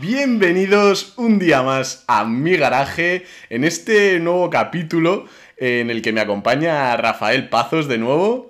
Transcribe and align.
Bienvenidos 0.00 1.12
un 1.18 1.38
día 1.38 1.62
más 1.62 2.04
a 2.06 2.24
mi 2.24 2.56
garaje 2.56 3.26
en 3.50 3.64
este 3.64 4.18
nuevo 4.18 4.48
capítulo 4.48 5.26
en 5.58 5.90
el 5.90 6.00
que 6.00 6.10
me 6.14 6.22
acompaña 6.22 6.96
Rafael 6.96 7.50
Pazos 7.50 7.86
de 7.86 7.98
nuevo. 7.98 8.48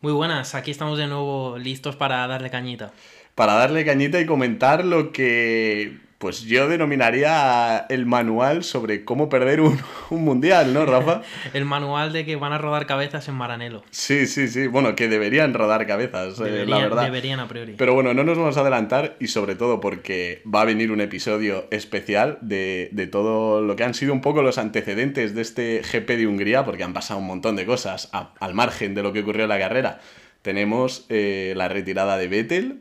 Muy 0.00 0.12
buenas, 0.12 0.54
aquí 0.54 0.70
estamos 0.70 0.96
de 0.96 1.08
nuevo 1.08 1.58
listos 1.58 1.96
para 1.96 2.24
darle 2.28 2.50
cañita. 2.50 2.92
Para 3.34 3.54
darle 3.54 3.84
cañita 3.84 4.20
y 4.20 4.26
comentar 4.26 4.84
lo 4.84 5.10
que 5.10 5.98
pues 6.20 6.42
yo 6.42 6.68
denominaría 6.68 7.86
el 7.88 8.04
manual 8.04 8.62
sobre 8.62 9.06
cómo 9.06 9.30
perder 9.30 9.62
un, 9.62 9.80
mundial, 10.10 10.74
¿no, 10.74 10.84
Rafa? 10.84 11.22
el 11.54 11.64
manual 11.64 12.12
de 12.12 12.26
que 12.26 12.36
van 12.36 12.52
a 12.52 12.58
rodar 12.58 12.84
cabezas 12.84 13.26
en 13.28 13.36
Maranelo. 13.36 13.82
Sí, 13.90 14.26
sí, 14.26 14.48
sí. 14.48 14.66
Bueno, 14.66 14.94
que 14.94 15.08
deberían 15.08 15.54
rodar 15.54 15.86
cabezas, 15.86 16.38
eh, 16.40 16.66
la 16.66 16.76
verdad. 16.76 17.04
Deberían 17.04 17.40
a 17.40 17.48
priori. 17.48 17.72
Pero 17.78 17.94
bueno, 17.94 18.12
no 18.12 18.22
nos 18.22 18.36
vamos 18.36 18.58
a 18.58 18.60
adelantar 18.60 19.16
y 19.18 19.28
sobre 19.28 19.54
todo 19.54 19.80
porque 19.80 20.42
va 20.44 20.60
a 20.60 20.64
venir 20.66 20.92
un 20.92 21.00
episodio 21.00 21.66
especial 21.70 22.36
de, 22.42 23.08
todo 23.10 23.62
lo 23.62 23.74
que 23.74 23.84
han 23.84 23.94
sido 23.94 24.12
un 24.12 24.20
poco 24.20 24.42
los 24.42 24.58
antecedentes 24.58 25.34
de 25.34 25.40
este 25.40 25.80
GP 25.90 26.18
de 26.18 26.26
Hungría, 26.26 26.66
porque 26.66 26.84
han 26.84 26.92
pasado 26.92 27.18
un 27.18 27.28
montón 27.28 27.56
de 27.56 27.64
cosas 27.64 28.10
al 28.12 28.52
margen 28.52 28.94
de 28.94 29.02
lo 29.02 29.14
que 29.14 29.20
ocurrió 29.20 29.44
en 29.44 29.48
la 29.48 29.58
carrera. 29.58 30.00
Tenemos 30.42 31.06
eh, 31.08 31.54
la 31.56 31.68
retirada 31.68 32.18
de 32.18 32.28
Vettel, 32.28 32.80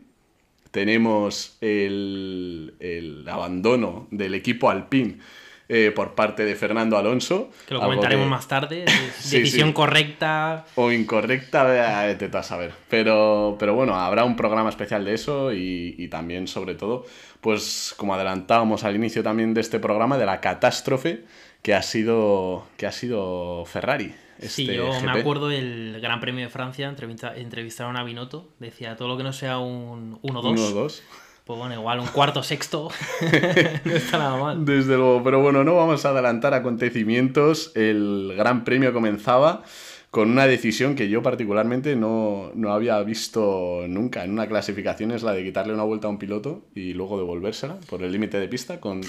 tenemos 0.72 1.58
el, 1.62 3.26
abandono 3.30 4.08
del 4.12 4.36
equipo 4.36 4.70
Alpine 4.70 5.18
eh, 5.68 5.92
por 5.95 6.16
parte 6.16 6.45
de 6.45 6.55
Fernando 6.55 6.98
Alonso. 6.98 7.50
Que 7.68 7.76
lo 7.76 7.82
comentaremos 7.82 8.28
más 8.28 8.48
tarde. 8.48 8.86
decisión 9.18 9.73
correcta. 9.73 10.66
O 10.76 10.92
incorrecta, 10.92 12.18
te 12.18 12.28
vas 12.28 12.45
a 12.45 12.50
saber. 12.50 12.73
Pero, 12.90 13.55
pero 13.59 13.75
bueno, 13.75 13.95
habrá 13.95 14.23
un 14.23 14.36
programa 14.36 14.70
especial 14.70 15.06
de 15.06 15.14
eso 15.14 15.53
y, 15.53 15.95
y, 15.97 16.08
también, 16.08 16.47
sobre 16.47 16.75
todo, 16.75 17.06
pues 17.42 17.94
como 17.97 18.16
adelantábamos 18.16 18.84
al 18.84 18.95
inicio 18.95 19.23
también 19.23 19.53
de 19.53 19.62
este 19.62 19.80
programa, 19.80 20.17
de 20.17 20.25
la 20.25 20.42
catástrofe 20.42 21.23
que 21.62 21.73
ha 21.73 21.81
sido, 21.81 22.67
que 22.78 22.88
ha 22.88 22.92
sido 22.92 23.66
Ferrari 23.66 24.14
sí, 24.42 24.64
este 24.64 24.76
yo 24.76 24.90
me 25.02 25.12
acuerdo 25.12 25.48
del 25.50 26.00
Gran 26.02 26.20
Premio 26.20 26.45
de 26.45 26.50
Francia, 26.50 26.88
entrevista, 26.88 27.36
entrevistaron 27.36 27.98
a 27.98 28.04
Binotto, 28.04 28.50
decía 28.59 28.96
todo 28.96 29.08
lo 29.08 29.18
que 29.18 29.23
no 29.23 29.34
sea 29.34 29.59
un 29.59 30.22
1-2. 30.22 31.02
Pues 31.46 31.58
bueno, 31.58 31.73
igual 31.73 32.00
un 32.00 32.08
cuarto, 32.08 32.44
sexto, 32.44 32.92
no 33.84 33.92
está 33.92 34.20
nada 34.20 34.38
mal. 34.38 34.66
Desde 34.66 34.96
luego, 34.96 35.23
pero 35.23 35.42
bueno, 35.42 35.64
no 35.64 35.76
vamos 35.76 36.06
a 36.06 36.09
adelantar 36.09 36.54
acontecimientos. 36.54 37.72
El 37.76 38.34
Gran 38.38 38.64
Premio 38.64 38.94
comenzaba 38.94 39.64
con 40.12 40.32
una 40.32 40.48
decisión 40.48 40.96
que 40.96 41.08
yo 41.08 41.22
particularmente 41.22 41.96
no, 41.96 42.52
había 42.68 43.02
visto 43.04 43.86
nunca 43.88 44.24
en 44.24 44.32
una 44.32 44.48
clasificación, 44.48 45.12
es 45.12 45.22
la 45.22 45.34
de 45.34 45.44
quitarle 45.44 45.74
una 45.74 45.84
vuelta 45.84 46.08
a 46.08 46.10
un 46.10 46.18
piloto 46.18 46.64
y 46.74 46.94
luego 46.94 47.18
devolvérsela 47.18 47.78
por 47.90 48.02
el 48.02 48.12
límite 48.12 48.40
de 48.40 48.48
pista 48.48 48.80
con, 48.80 49.02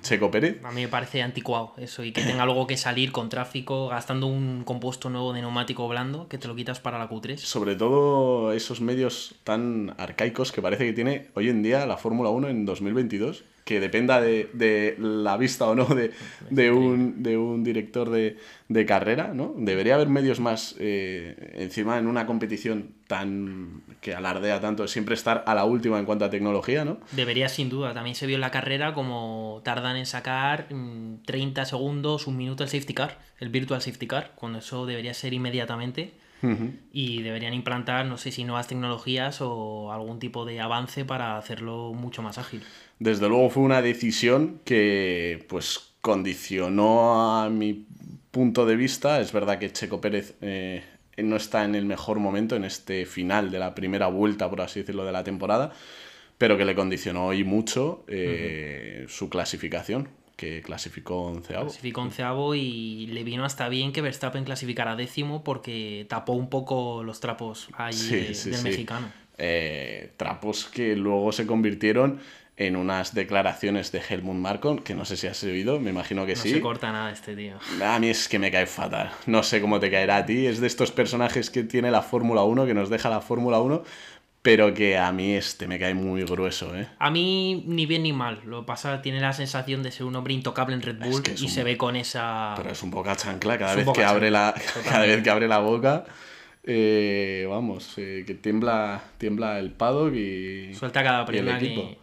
Checo 0.00 0.30
Pérez. 0.30 0.64
A 0.64 0.72
mí 0.72 0.82
me 0.82 0.88
parece 0.88 1.22
anticuado 1.22 1.74
eso 1.76 2.04
y 2.04 2.12
que 2.12 2.22
tenga 2.22 2.44
luego 2.46 2.66
que 2.66 2.76
salir 2.76 3.12
con 3.12 3.28
tráfico 3.28 3.88
gastando 3.88 4.26
un 4.26 4.64
compuesto 4.64 5.10
nuevo 5.10 5.32
de 5.32 5.42
neumático 5.42 5.86
blando 5.88 6.28
que 6.28 6.38
te 6.38 6.48
lo 6.48 6.56
quitas 6.56 6.80
para 6.80 6.98
la 6.98 7.08
Q3. 7.08 7.36
Sobre 7.36 7.76
todo 7.76 8.52
esos 8.52 8.80
medios 8.80 9.34
tan 9.44 9.94
arcaicos 9.98 10.52
que 10.52 10.62
parece 10.62 10.86
que 10.86 10.92
tiene 10.92 11.28
hoy 11.34 11.50
en 11.50 11.62
día 11.62 11.84
la 11.86 11.98
Fórmula 11.98 12.30
1 12.30 12.48
en 12.48 12.64
2022 12.64 13.44
que 13.66 13.80
dependa 13.80 14.20
de, 14.20 14.94
la 14.96 15.36
vista 15.36 15.66
o 15.66 15.74
no 15.74 15.86
de, 15.86 16.70
un, 16.70 17.24
de 17.24 17.36
un 17.36 17.64
director 17.64 18.10
de, 18.10 18.86
carrera, 18.86 19.34
¿no? 19.34 19.54
Debería 19.58 19.96
haber 19.96 20.08
medios 20.08 20.38
más 20.38 20.76
eh, 20.78 21.52
encima 21.56 21.98
en 21.98 22.06
una 22.06 22.26
competición 22.26 22.94
tan 23.08 23.82
que 24.00 24.14
alardea 24.14 24.60
tanto, 24.60 24.86
siempre 24.86 25.16
estar 25.16 25.42
a 25.48 25.54
la 25.56 25.64
última 25.64 25.98
en 25.98 26.04
cuanto 26.04 26.24
a 26.24 26.30
tecnología, 26.30 26.84
¿no? 26.84 27.00
Debería 27.10 27.48
sin 27.48 27.68
duda. 27.68 27.92
También 27.92 28.14
se 28.14 28.28
vio 28.28 28.36
en 28.36 28.40
la 28.40 28.52
carrera 28.52 28.94
como 28.94 29.62
tardan 29.64 29.96
en 29.96 30.06
sacar 30.06 30.68
30 30.68 31.62
mm, 31.62 31.66
segundos, 31.66 32.28
un 32.28 32.36
minuto 32.36 32.62
el 32.62 32.70
safety 32.70 32.94
car, 32.94 33.18
el 33.40 33.48
virtual 33.48 33.82
safety 33.82 34.06
car, 34.06 34.30
cuando 34.36 34.60
eso 34.60 34.86
debería 34.86 35.12
ser 35.12 35.34
inmediatamente. 35.34 36.14
Y 36.92 37.22
deberían 37.22 37.54
implantar, 37.54 38.06
no 38.06 38.18
sé 38.18 38.30
si 38.30 38.44
nuevas 38.44 38.68
tecnologías 38.68 39.40
o 39.40 39.90
algún 39.90 40.20
tipo 40.20 40.44
de 40.44 40.60
avance 40.60 41.04
para 41.04 41.38
hacerlo 41.38 41.92
mucho 41.92 42.22
más 42.22 42.38
ágil 42.38 42.62
desde 42.98 43.28
luego 43.28 43.50
fue 43.50 43.62
una 43.62 43.82
decisión 43.82 44.60
que 44.64 45.44
pues 45.48 45.94
condicionó 46.00 47.40
a 47.42 47.50
mi 47.50 47.86
punto 48.30 48.66
de 48.66 48.76
vista. 48.76 49.20
Es 49.20 49.32
verdad 49.32 49.58
que 49.58 49.72
Checo 49.72 50.00
Pérez 50.00 50.34
eh, 50.40 50.82
no 51.16 51.36
está 51.36 51.64
en 51.64 51.74
el 51.74 51.84
mejor 51.84 52.18
momento 52.18 52.56
en 52.56 52.64
este 52.64 53.06
final 53.06 53.50
de 53.50 53.58
la 53.58 53.74
primera 53.74 54.06
vuelta, 54.06 54.48
por 54.48 54.60
así 54.60 54.80
decirlo, 54.80 55.04
de 55.04 55.12
la 55.12 55.24
temporada, 55.24 55.72
pero 56.38 56.56
que 56.56 56.64
le 56.64 56.74
condicionó 56.74 57.26
hoy 57.26 57.44
mucho 57.44 58.04
eh, 58.08 59.06
su 59.08 59.28
clasificación 59.28 60.08
que 60.36 60.60
clasificó 60.60 61.22
onceavo. 61.22 61.64
Clasificó 61.64 62.02
onceavo 62.02 62.54
y 62.54 63.06
le 63.06 63.24
vino 63.24 63.44
hasta 63.44 63.68
bien 63.68 63.92
que 63.92 64.02
Verstappen 64.02 64.44
clasificara 64.44 64.94
décimo 64.94 65.42
porque 65.42 66.04
tapó 66.08 66.34
un 66.34 66.50
poco 66.50 67.02
los 67.02 67.20
trapos 67.20 67.68
ahí 67.72 67.96
del 67.96 68.62
mexicano. 68.62 69.10
Eh, 69.38 70.12
trapos 70.16 70.66
que 70.66 70.94
luego 70.94 71.32
se 71.32 71.46
convirtieron 71.46 72.20
en 72.56 72.76
unas 72.76 73.14
declaraciones 73.14 73.92
de 73.92 74.00
Helmut 74.00 74.36
Marko, 74.36 74.76
que 74.76 74.94
no 74.94 75.04
sé 75.04 75.16
si 75.16 75.26
has 75.26 75.42
oído, 75.44 75.78
me 75.78 75.90
imagino 75.90 76.24
que 76.24 76.36
sí. 76.36 76.50
No 76.50 76.54
se 76.56 76.60
corta 76.62 76.90
nada 76.90 77.10
este 77.10 77.36
tío. 77.36 77.56
A 77.84 77.98
mí 77.98 78.08
es 78.08 78.28
que 78.28 78.38
me 78.38 78.50
cae 78.50 78.66
fatal. 78.66 79.12
No 79.26 79.42
sé 79.42 79.60
cómo 79.60 79.78
te 79.78 79.90
caerá 79.90 80.18
a 80.18 80.26
ti. 80.26 80.46
Es 80.46 80.60
de 80.60 80.66
estos 80.66 80.90
personajes 80.90 81.50
que 81.50 81.64
tiene 81.64 81.90
la 81.90 82.00
Fórmula 82.00 82.42
1, 82.44 82.64
que 82.64 82.72
nos 82.72 82.88
deja 82.88 83.10
la 83.10 83.20
Fórmula 83.20 83.60
1, 83.60 83.82
pero 84.40 84.72
que 84.72 84.96
a 84.96 85.12
mí 85.12 85.34
este 85.34 85.68
me 85.68 85.78
cae 85.78 85.92
muy 85.92 86.22
grueso, 86.22 86.74
¿eh? 86.74 86.88
A 86.98 87.10
mí 87.10 87.62
ni 87.66 87.84
bien 87.84 88.04
ni 88.04 88.14
mal. 88.14 88.40
Lo 88.46 88.60
que 88.60 88.66
pasa, 88.66 89.02
tiene 89.02 89.20
la 89.20 89.34
sensación 89.34 89.82
de 89.82 89.90
ser 89.90 90.06
un 90.06 90.16
hombre 90.16 90.32
intocable 90.32 90.74
en 90.74 90.80
Red 90.80 90.98
Bull 90.98 91.22
y 91.36 91.48
se 91.48 91.62
ve 91.62 91.76
con 91.76 91.94
esa... 91.94 92.54
Pero 92.56 92.70
es 92.70 92.82
un 92.82 92.90
poco 92.90 93.14
chancla 93.14 93.58
cada, 93.58 93.74
vez 93.74 93.86
que, 93.92 94.02
abre 94.02 94.30
la, 94.30 94.54
cada 94.88 95.04
vez 95.04 95.22
que 95.22 95.28
abre 95.28 95.46
la 95.46 95.58
boca. 95.58 96.04
Eh, 96.64 97.46
vamos, 97.50 97.92
eh, 97.98 98.24
que 98.26 98.34
tiembla, 98.34 99.02
tiembla 99.18 99.58
el 99.58 99.72
paddock 99.72 100.14
y... 100.14 100.74
Suelta 100.74 101.02
cada 101.02 101.26
que 101.26 101.96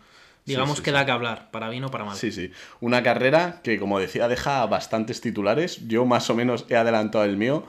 Digamos 0.46 0.81
que 0.81 0.92
da 0.92 1.06
que 1.06 1.12
hablar, 1.12 1.52
para 1.52 1.70
bien 1.70 1.84
o 1.86 1.90
para 1.90 2.04
mal. 2.04 2.18
Sí, 2.18 2.31
sí. 2.31 2.52
Una 2.81 3.02
carrera 3.02 3.62
que, 3.64 3.80
como 3.80 4.00
decía, 4.00 4.28
deja 4.28 4.66
bastantes 4.66 5.22
titulares. 5.22 5.88
Yo 5.88 6.06
más 6.06 6.30
o 6.30 6.36
menos 6.36 6.66
he 6.70 6.76
adelantado 6.76 7.24
el 7.24 7.38
mío, 7.38 7.66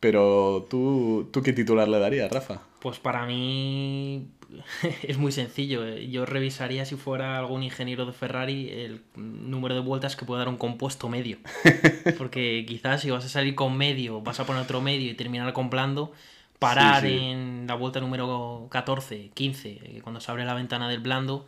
pero 0.00 0.66
¿tú, 0.70 1.28
¿tú 1.32 1.42
qué 1.42 1.52
titular 1.52 1.86
le 1.88 1.98
darías, 1.98 2.30
Rafa? 2.32 2.60
Pues 2.80 2.98
para 2.98 3.26
mí 3.26 4.28
es 5.02 5.18
muy 5.18 5.32
sencillo. 5.32 5.86
Yo 5.96 6.24
revisaría 6.24 6.84
si 6.84 6.96
fuera 6.96 7.38
algún 7.38 7.62
ingeniero 7.62 8.06
de 8.06 8.12
Ferrari 8.12 8.70
el 8.70 9.02
número 9.16 9.74
de 9.74 9.80
vueltas 9.80 10.16
que 10.16 10.24
puede 10.24 10.40
dar 10.40 10.48
un 10.48 10.56
compuesto 10.56 11.08
medio. 11.08 11.38
Porque 12.18 12.64
quizás 12.66 13.02
si 13.02 13.10
vas 13.10 13.24
a 13.24 13.28
salir 13.28 13.54
con 13.54 13.76
medio, 13.76 14.22
vas 14.22 14.40
a 14.40 14.46
poner 14.46 14.62
otro 14.62 14.80
medio 14.80 15.10
y 15.10 15.14
terminar 15.14 15.52
comprando, 15.52 16.12
parar 16.58 17.04
en 17.04 17.66
la 17.66 17.74
vuelta 17.74 18.00
número 18.00 18.68
14, 18.70 19.30
15, 19.34 20.00
cuando 20.02 20.20
se 20.20 20.30
abre 20.30 20.44
la 20.44 20.54
ventana 20.54 20.88
del 20.88 21.00
blando 21.00 21.46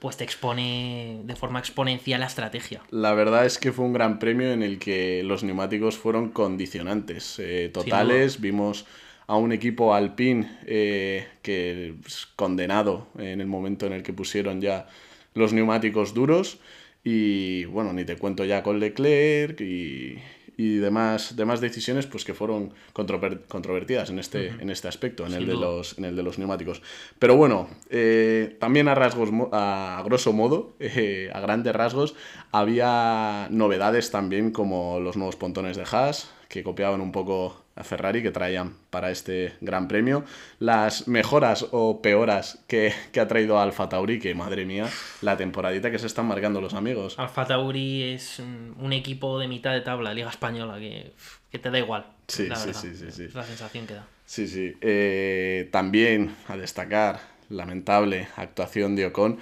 pues 0.00 0.16
te 0.16 0.24
expone 0.24 1.20
de 1.24 1.36
forma 1.36 1.58
exponencial 1.58 2.20
la 2.20 2.26
estrategia. 2.26 2.82
La 2.90 3.12
verdad 3.12 3.44
es 3.44 3.58
que 3.58 3.70
fue 3.70 3.84
un 3.84 3.92
gran 3.92 4.18
premio 4.18 4.50
en 4.50 4.62
el 4.62 4.78
que 4.78 5.22
los 5.22 5.44
neumáticos 5.44 5.98
fueron 5.98 6.30
condicionantes 6.30 7.38
eh, 7.38 7.70
totales. 7.72 8.40
Vimos 8.40 8.86
a 9.26 9.36
un 9.36 9.52
equipo 9.52 9.94
Alpine 9.94 10.58
eh, 10.66 11.28
que 11.42 11.94
es 12.06 12.26
condenado 12.34 13.08
en 13.18 13.40
el 13.42 13.46
momento 13.46 13.86
en 13.86 13.92
el 13.92 14.02
que 14.02 14.14
pusieron 14.14 14.60
ya 14.60 14.88
los 15.34 15.52
neumáticos 15.52 16.14
duros. 16.14 16.58
Y 17.04 17.66
bueno, 17.66 17.92
ni 17.92 18.04
te 18.04 18.16
cuento 18.16 18.44
ya 18.44 18.62
con 18.62 18.80
Leclerc 18.80 19.60
y, 19.60 20.18
y 20.60 20.76
demás, 20.76 21.36
demás 21.36 21.62
decisiones 21.62 22.06
pues 22.06 22.22
que 22.26 22.34
fueron 22.34 22.74
controvertidas 22.92 24.10
en 24.10 24.18
este, 24.18 24.48
en 24.48 24.68
este 24.68 24.88
aspecto, 24.88 25.26
en 25.26 25.32
el, 25.32 25.46
de 25.46 25.54
los, 25.54 25.96
en 25.96 26.04
el 26.04 26.14
de 26.14 26.22
los 26.22 26.38
neumáticos. 26.38 26.82
Pero 27.18 27.34
bueno, 27.34 27.70
eh, 27.88 28.58
también 28.60 28.86
a 28.88 28.94
rasgos, 28.94 29.30
a, 29.52 30.02
grosso 30.04 30.34
modo, 30.34 30.76
eh, 30.80 31.30
a 31.32 31.40
grandes 31.40 31.74
rasgos, 31.74 32.14
había 32.52 33.48
novedades 33.50 34.10
también 34.10 34.50
como 34.50 35.00
los 35.00 35.16
nuevos 35.16 35.36
pontones 35.36 35.78
de 35.78 35.84
Haas, 35.90 36.30
que 36.50 36.62
copiaban 36.62 37.00
un 37.00 37.10
poco 37.10 37.64
a 37.80 37.84
Ferrari 37.84 38.22
que 38.22 38.30
traían 38.30 38.74
para 38.90 39.10
este 39.10 39.54
gran 39.60 39.88
premio. 39.88 40.24
Las 40.58 41.08
mejoras 41.08 41.66
o 41.72 42.02
peoras 42.02 42.62
que, 42.66 42.92
ha 43.18 43.26
traído 43.26 43.58
Alfa 43.58 43.88
Tauri, 43.88 44.20
que 44.20 44.34
madre 44.34 44.66
mía, 44.66 44.86
la 45.22 45.36
temporadita 45.36 45.90
que 45.90 45.98
se 45.98 46.06
están 46.06 46.26
marcando 46.26 46.60
los 46.60 46.74
amigos. 46.74 47.18
Alfa 47.18 47.46
Tauri 47.46 48.02
es 48.02 48.38
un 48.38 48.92
equipo 48.92 49.38
de 49.38 49.48
mitad 49.48 49.72
de 49.72 49.80
tabla, 49.80 50.12
Liga 50.12 50.28
Española, 50.28 50.78
que, 50.78 51.12
te 51.58 51.70
da 51.70 51.78
igual. 51.78 52.06
Sí, 52.28 52.48
sí, 52.54 52.74
sí, 52.74 52.94
sí, 52.94 53.10
sí, 53.10 53.28
la 53.34 53.42
sensación 53.42 53.86
que 53.86 53.94
da. 53.94 54.06
Sí, 54.26 54.46
sí. 54.46 54.74
Eh, 54.80 55.68
también 55.72 56.36
a 56.48 56.56
destacar, 56.56 57.20
lamentable 57.48 58.28
actuación 58.36 58.94
de 58.94 59.06
Ocon 59.06 59.38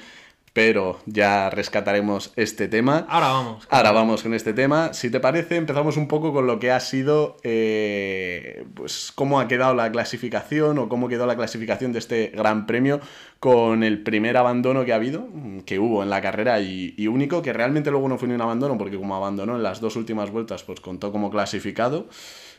pero 0.59 0.99
ya 1.07 1.51
rescataremos 1.51 2.33
este 2.35 2.67
tema. 2.67 3.07
Ahora 3.09 3.29
vamos. 3.29 3.69
Ahora 3.71 3.93
vamos 3.93 4.25
con 4.25 4.35
este 4.35 4.53
tema. 4.53 4.93
Si 4.93 5.09
te 5.09 5.21
parece, 5.21 5.55
empezamos 5.55 5.97
un 5.97 6.09
poco 6.09 6.33
con 6.33 6.49
lo 6.49 6.59
que 6.59 6.73
ha 6.73 6.81
sido, 6.81 7.37
eh, 7.45 8.65
pues 8.75 9.13
cómo 9.15 9.39
ha 9.39 9.47
quedado 9.47 9.77
la 9.77 9.93
clasificación 9.93 10.79
o 10.79 10.89
cómo 10.89 11.07
quedó 11.07 11.27
la 11.27 11.37
clasificación 11.37 11.93
de 11.93 12.01
este 12.01 12.33
Gran 12.35 12.67
Premio 12.67 12.99
con 13.39 13.85
el 13.85 14.03
primer 14.03 14.37
abandono 14.37 14.85
que 14.85 14.93
ha 14.93 14.97
habido, 14.97 15.29
que 15.65 15.79
hubo 15.79 16.03
en 16.03 16.11
la 16.11 16.21
carrera 16.21 16.59
y, 16.59 16.93
y 16.97 17.07
único, 17.07 17.41
que 17.41 17.53
realmente 17.53 17.93
luego 17.93 18.09
no 18.09 18.19
fue 18.19 18.27
ni 18.27 18.35
un 18.35 18.43
abandono, 18.43 18.77
porque 18.77 18.97
como 18.97 19.15
abandonó 19.15 19.55
en 19.55 19.63
las 19.63 19.81
dos 19.81 19.95
últimas 19.95 20.33
vueltas, 20.33 20.65
pues 20.65 20.81
contó 20.81 21.13
como 21.13 21.31
clasificado. 21.31 22.09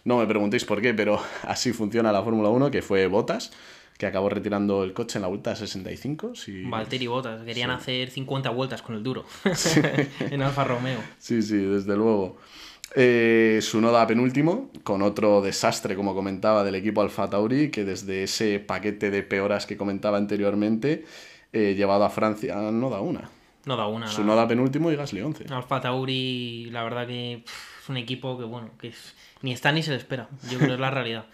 No 0.05 0.19
me 0.19 0.25
preguntéis 0.25 0.63
por 0.63 0.81
qué, 0.81 0.93
pero 0.93 1.19
así 1.43 1.73
funciona 1.73 2.13
la 2.13 2.23
Fórmula 2.23 2.47
1, 2.47 2.71
que 2.71 2.81
fue 2.81 3.07
Botas 3.07 3.51
que 3.99 4.07
acabó 4.07 4.29
retirando 4.29 4.85
el 4.85 4.93
coche 4.93 5.17
en 5.17 5.23
la 5.23 5.27
vuelta 5.27 5.53
65. 5.53 6.33
Si... 6.33 6.63
Valtteri 6.63 7.07
Botas, 7.07 7.43
querían 7.43 7.69
hacer 7.69 8.09
50 8.09 8.49
vueltas 8.51 8.81
con 8.81 8.95
el 8.95 9.03
duro 9.03 9.25
en 10.21 10.41
Alfa 10.41 10.63
Romeo. 10.63 11.01
Sí, 11.17 11.41
sí, 11.41 11.57
desde 11.57 11.97
luego. 11.97 12.37
Eh, 12.95 13.59
Sunoda 13.61 14.07
penúltimo, 14.07 14.71
con 14.83 15.01
otro 15.01 15.41
desastre, 15.41 15.97
como 15.97 16.15
comentaba, 16.15 16.63
del 16.63 16.75
equipo 16.75 17.01
Alfa 17.01 17.29
Tauri, 17.29 17.71
que 17.71 17.83
desde 17.83 18.23
ese 18.23 18.61
paquete 18.61 19.11
de 19.11 19.21
peoras 19.21 19.65
que 19.65 19.75
comentaba 19.75 20.17
anteriormente, 20.17 21.03
eh, 21.51 21.75
llevado 21.75 22.05
a 22.05 22.09
Francia, 22.09 22.55
no 22.55 22.89
da 22.89 23.01
una. 23.01 23.29
No 23.65 23.75
da 23.75 23.87
una. 23.87 24.07
Sunoda 24.07 24.47
penúltimo 24.47 24.93
y 24.93 24.95
Gasly 24.95 25.19
11. 25.19 25.53
Alfa 25.53 25.81
Tauri, 25.81 26.69
la 26.71 26.83
verdad 26.83 27.05
que 27.05 27.43
es 27.43 27.89
un 27.89 27.97
equipo 27.97 28.37
que, 28.37 28.45
bueno, 28.45 28.69
que 28.79 28.93
ni 29.41 29.51
está 29.51 29.73
ni 29.73 29.83
se 29.83 29.91
le 29.91 29.97
espera. 29.97 30.29
Yo 30.49 30.57
creo 30.57 30.69
que 30.69 30.75
es 30.75 30.79
la 30.79 30.89
realidad 30.89 31.25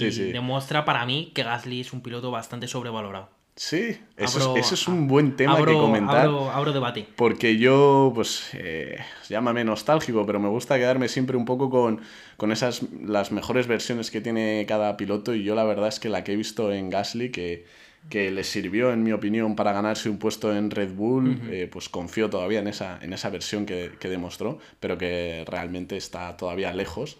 y 0.00 0.32
demuestra 0.32 0.84
para 0.84 1.04
mí 1.06 1.32
que 1.34 1.42
Gasly 1.42 1.80
es 1.80 1.92
un 1.92 2.02
piloto 2.02 2.30
bastante 2.30 2.68
sobrevalorado. 2.68 3.38
Sí, 3.58 3.98
eso, 4.16 4.56
es, 4.56 4.86
un 4.86 5.08
buen 5.08 5.34
tema 5.34 5.56
que 5.56 5.72
comentar. 5.72 6.28
Abro, 6.28 6.72
debate. 6.72 7.08
Porque 7.16 7.58
yo, 7.58 8.12
pues, 8.14 8.50
eh, 8.52 8.98
llámame 9.28 9.64
nostálgico, 9.64 10.24
pero 10.24 10.38
me 10.38 10.48
gusta 10.48 10.78
quedarme 10.78 11.08
siempre 11.08 11.36
un 11.36 11.44
poco 11.44 11.68
con, 11.68 12.00
con, 12.36 12.52
esas, 12.52 12.82
las 13.04 13.32
mejores 13.32 13.66
versiones 13.66 14.12
que 14.12 14.20
tiene 14.20 14.64
cada 14.68 14.96
piloto. 14.96 15.34
Y 15.34 15.42
yo 15.42 15.56
la 15.56 15.64
verdad 15.64 15.88
es 15.88 15.98
que 15.98 16.08
la 16.08 16.22
que 16.22 16.34
he 16.34 16.36
visto 16.36 16.72
en 16.72 16.88
Gasly, 16.88 17.32
que, 17.32 17.66
que 18.08 18.30
le 18.30 18.44
sirvió, 18.44 18.92
en 18.92 19.02
mi 19.02 19.10
opinión, 19.10 19.56
para 19.56 19.72
ganarse 19.72 20.08
un 20.08 20.18
puesto 20.18 20.54
en 20.54 20.70
Red 20.70 20.92
Bull, 20.92 21.40
eh, 21.50 21.68
pues 21.68 21.88
confío 21.88 22.30
todavía 22.30 22.60
en 22.60 22.68
esa, 22.68 23.00
en 23.02 23.12
esa 23.12 23.28
versión 23.28 23.66
que, 23.66 23.90
que 23.98 24.08
demostró, 24.08 24.60
pero 24.78 24.96
que 24.98 25.44
realmente 25.48 25.96
está 25.96 26.36
todavía 26.36 26.72
lejos 26.72 27.18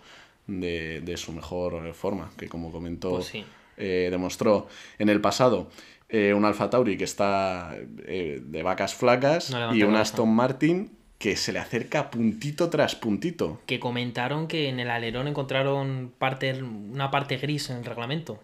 de, 0.48 1.14
su 1.16 1.32
mejor 1.32 1.94
forma, 1.94 2.30
que 2.36 2.48
como 2.48 2.72
comentó, 2.72 3.10
pues 3.10 3.32
eh, 3.76 4.08
demostró 4.10 4.66
en 4.98 5.08
el 5.08 5.20
pasado. 5.20 5.70
Eh, 6.08 6.32
un 6.32 6.44
Alfa 6.46 6.70
Tauri 6.70 6.96
que 6.96 7.04
está 7.04 7.76
eh, 8.06 8.40
de 8.42 8.62
vacas 8.62 8.94
flacas 8.94 9.54
y 9.74 9.82
un 9.82 9.94
Aston 9.94 10.34
Martin 10.34 10.90
que 11.18 11.36
se 11.36 11.52
le 11.52 11.58
acerca 11.58 12.10
puntito 12.10 12.70
tras 12.70 12.94
puntito. 12.94 13.60
Que 13.66 13.78
comentaron 13.78 14.48
que 14.48 14.68
en 14.68 14.80
el 14.80 14.88
alerón 14.88 15.28
encontraron 15.28 16.12
parte, 16.16 16.62
una 16.62 17.10
parte 17.10 17.36
gris 17.36 17.70
en 17.70 17.78
el 17.78 17.84
reglamento. 17.84 18.40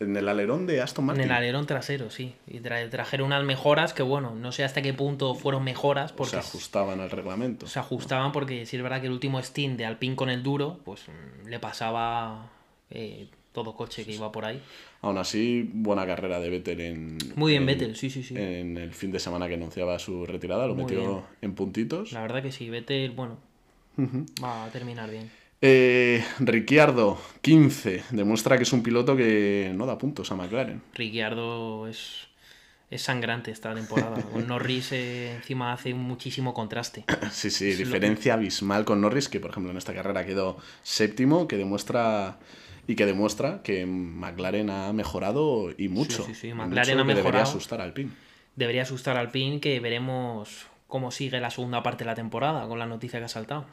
En 0.00 0.16
el 0.16 0.28
alerón 0.28 0.66
de 0.66 0.80
Aston 0.80 1.06
Martin. 1.06 1.24
En 1.24 1.30
el 1.30 1.36
alerón 1.36 1.66
trasero, 1.66 2.10
sí. 2.10 2.34
Y 2.46 2.60
trajeron 2.60 3.26
unas 3.26 3.42
mejoras 3.44 3.92
que, 3.92 4.02
bueno, 4.04 4.34
no 4.34 4.52
sé 4.52 4.62
hasta 4.62 4.80
qué 4.80 4.94
punto 4.94 5.34
fueron 5.34 5.64
mejoras. 5.64 6.12
Porque 6.12 6.30
se 6.30 6.38
ajustaban 6.38 7.00
al 7.00 7.10
reglamento. 7.10 7.66
Se 7.66 7.80
ajustaban 7.80 8.30
porque 8.30 8.64
si 8.64 8.76
es 8.76 8.82
verdad 8.82 9.00
que 9.00 9.08
el 9.08 9.12
último 9.12 9.42
Steam 9.42 9.76
de 9.76 9.86
Alpine 9.86 10.14
con 10.14 10.30
el 10.30 10.42
duro, 10.44 10.78
pues 10.84 11.02
mm, 11.08 11.48
le 11.48 11.58
pasaba 11.58 12.48
eh, 12.90 13.28
todo 13.52 13.74
coche 13.74 14.04
que 14.04 14.12
iba 14.12 14.30
por 14.30 14.44
ahí. 14.44 14.62
Aún 15.00 15.18
así, 15.18 15.68
buena 15.72 16.06
carrera 16.06 16.38
de 16.38 16.50
Vettel 16.50 16.80
en. 16.80 17.18
Muy 17.34 17.52
bien, 17.52 17.66
Vettel, 17.66 17.96
sí, 17.96 18.08
sí, 18.08 18.22
sí. 18.22 18.34
En 18.36 18.76
el 18.76 18.92
fin 18.92 19.10
de 19.10 19.18
semana 19.18 19.48
que 19.48 19.54
anunciaba 19.54 19.98
su 19.98 20.26
retirada, 20.26 20.68
lo 20.68 20.76
metió 20.76 21.24
en 21.42 21.54
puntitos. 21.54 22.12
La 22.12 22.22
verdad 22.22 22.42
que 22.42 22.52
sí, 22.52 22.70
Vettel, 22.70 23.10
bueno, 23.10 23.36
va 24.42 24.64
a 24.64 24.70
terminar 24.70 25.10
bien. 25.10 25.28
Eh, 25.60 26.24
Ricciardo, 26.38 27.20
15. 27.42 28.04
Demuestra 28.10 28.56
que 28.56 28.62
es 28.62 28.72
un 28.72 28.82
piloto 28.82 29.16
que 29.16 29.72
no 29.74 29.86
da 29.86 29.98
puntos 29.98 30.30
a 30.30 30.36
McLaren. 30.36 30.82
Ricciardo 30.94 31.88
es, 31.88 32.28
es 32.90 33.02
sangrante 33.02 33.50
esta 33.50 33.74
temporada. 33.74 34.22
Con 34.32 34.46
Norris 34.46 34.92
eh, 34.92 35.34
encima 35.34 35.72
hace 35.72 35.94
muchísimo 35.94 36.54
contraste. 36.54 37.04
Sí, 37.32 37.50
sí, 37.50 37.72
diferencia 37.74 38.34
abismal 38.34 38.84
con 38.84 39.00
Norris, 39.00 39.28
que 39.28 39.40
por 39.40 39.50
ejemplo 39.50 39.70
en 39.70 39.76
esta 39.78 39.94
carrera 39.94 40.24
quedó 40.24 40.56
séptimo, 40.82 41.46
que 41.48 41.56
demuestra 41.56 42.38
y 42.86 42.94
que 42.94 43.04
demuestra 43.04 43.60
que 43.62 43.84
McLaren 43.84 44.70
ha 44.70 44.92
mejorado 44.92 45.70
y 45.76 45.88
mucho. 45.88 46.24
Sí, 46.24 46.34
sí, 46.34 46.54
McLaren 46.54 47.00
ha 47.00 47.04
mejorado. 47.04 47.32
Debería 47.32 47.42
asustar 47.42 47.80
al 47.80 47.92
PIN. 47.92 48.14
Debería 48.56 48.82
asustar 48.82 49.16
al 49.16 49.30
PIN, 49.30 49.60
que 49.60 49.78
veremos 49.80 50.66
cómo 50.86 51.10
sigue 51.10 51.38
la 51.38 51.50
segunda 51.50 51.82
parte 51.82 52.04
de 52.04 52.10
la 52.10 52.14
temporada 52.14 52.66
con 52.66 52.78
la 52.78 52.86
noticia 52.86 53.18
que 53.18 53.26
ha 53.26 53.28
saltado. 53.28 53.66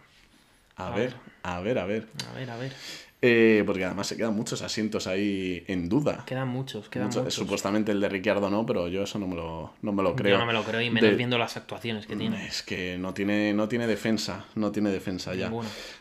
A, 0.76 0.90
ver, 0.92 1.14
a 1.44 1.60
ver, 1.62 1.80
a 1.80 1.86
ver. 1.86 2.08
A 2.30 2.34
ver, 2.34 2.50
a 2.50 2.58
ver. 2.58 2.74
Eh, 3.22 3.64
porque 3.66 3.84
además 3.86 4.06
se 4.06 4.18
quedan 4.18 4.36
muchos 4.36 4.62
asientos 4.62 5.08
ahí 5.08 5.64
en 5.68 5.90
duda. 5.90 6.24
Quedan 6.28 6.48
muchos, 6.48 6.90
quedan 6.90 7.08
muchos. 7.08 7.34
Supuestamente 7.34 7.92
el 7.92 8.00
de 8.00 8.10
Ricciardo 8.10 8.50
no, 8.52 8.66
pero 8.66 8.88
yo 8.88 9.04
eso 9.04 9.18
no 9.18 9.26
me 9.26 9.36
lo, 9.36 9.74
no 9.82 9.94
me 9.94 10.04
lo 10.04 10.16
creo. 10.16 10.34
Yo 10.34 10.40
no 10.40 10.46
me 10.46 10.54
lo 10.54 10.64
creo 10.64 10.82
y 10.82 10.92
menos 10.92 11.18
viendo 11.18 11.38
las 11.38 11.58
actuaciones 11.58 12.06
que 12.06 12.16
tiene. 12.16 12.46
Es 12.46 12.62
que 12.62 12.98
no 13.00 13.16
tiene, 13.16 13.54
no 13.54 13.68
tiene 13.68 13.88
defensa, 13.88 14.46
no 14.54 14.72
tiene 14.72 14.92
defensa 14.92 15.34
ya. 15.34 15.52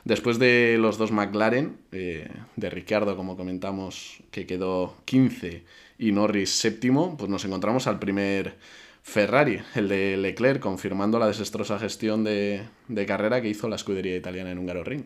Después 0.05 0.39
de 0.39 0.77
los 0.79 0.99
dos 0.99 1.13
McLaren, 1.13 1.79
eh, 1.93 2.29
de 2.57 2.71
Ricciardo, 2.71 3.17
como 3.17 3.37
comentamos, 3.37 4.19
que 4.31 4.47
quedó 4.47 4.97
15 5.07 5.65
y 5.99 6.13
Norris 6.13 6.51
séptimo, 6.51 7.17
pues 7.17 7.31
nos 7.31 7.45
encontramos 7.45 7.87
al 7.87 7.99
primer 8.01 8.59
Ferrari, 9.05 9.61
el 9.75 9.87
de 9.87 10.17
Leclerc, 10.17 10.61
confirmando 10.61 11.19
la 11.19 11.27
desastrosa 11.27 11.79
gestión 11.79 12.25
de, 12.25 12.67
carrera 13.07 13.43
que 13.43 13.49
hizo 13.49 13.69
la 13.69 13.77
escudería 13.77 14.17
italiana 14.17 14.51
en 14.51 14.59
Húngaro 14.59 14.83
Ring. 14.83 15.05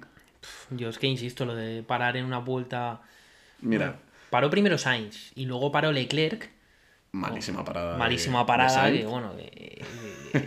Yo 0.71 0.89
es 0.89 0.99
que 0.99 1.09
insisto, 1.09 1.45
lo 1.45 1.57
de 1.57 1.83
parar 1.83 2.17
en 2.17 2.25
una 2.25 2.39
vuelta. 2.39 3.03
Mira. 3.61 3.97
paró 4.31 4.51
primero 4.51 4.79
Sainz 4.79 5.33
y 5.35 5.47
luego 5.47 5.73
paró 5.73 5.91
Leclerc. 5.91 6.49
Malísima 7.11 7.65
parada. 7.65 7.99
Malísima 7.99 8.47
parada, 8.47 8.89
que 8.89 9.05
bueno, 9.05 9.33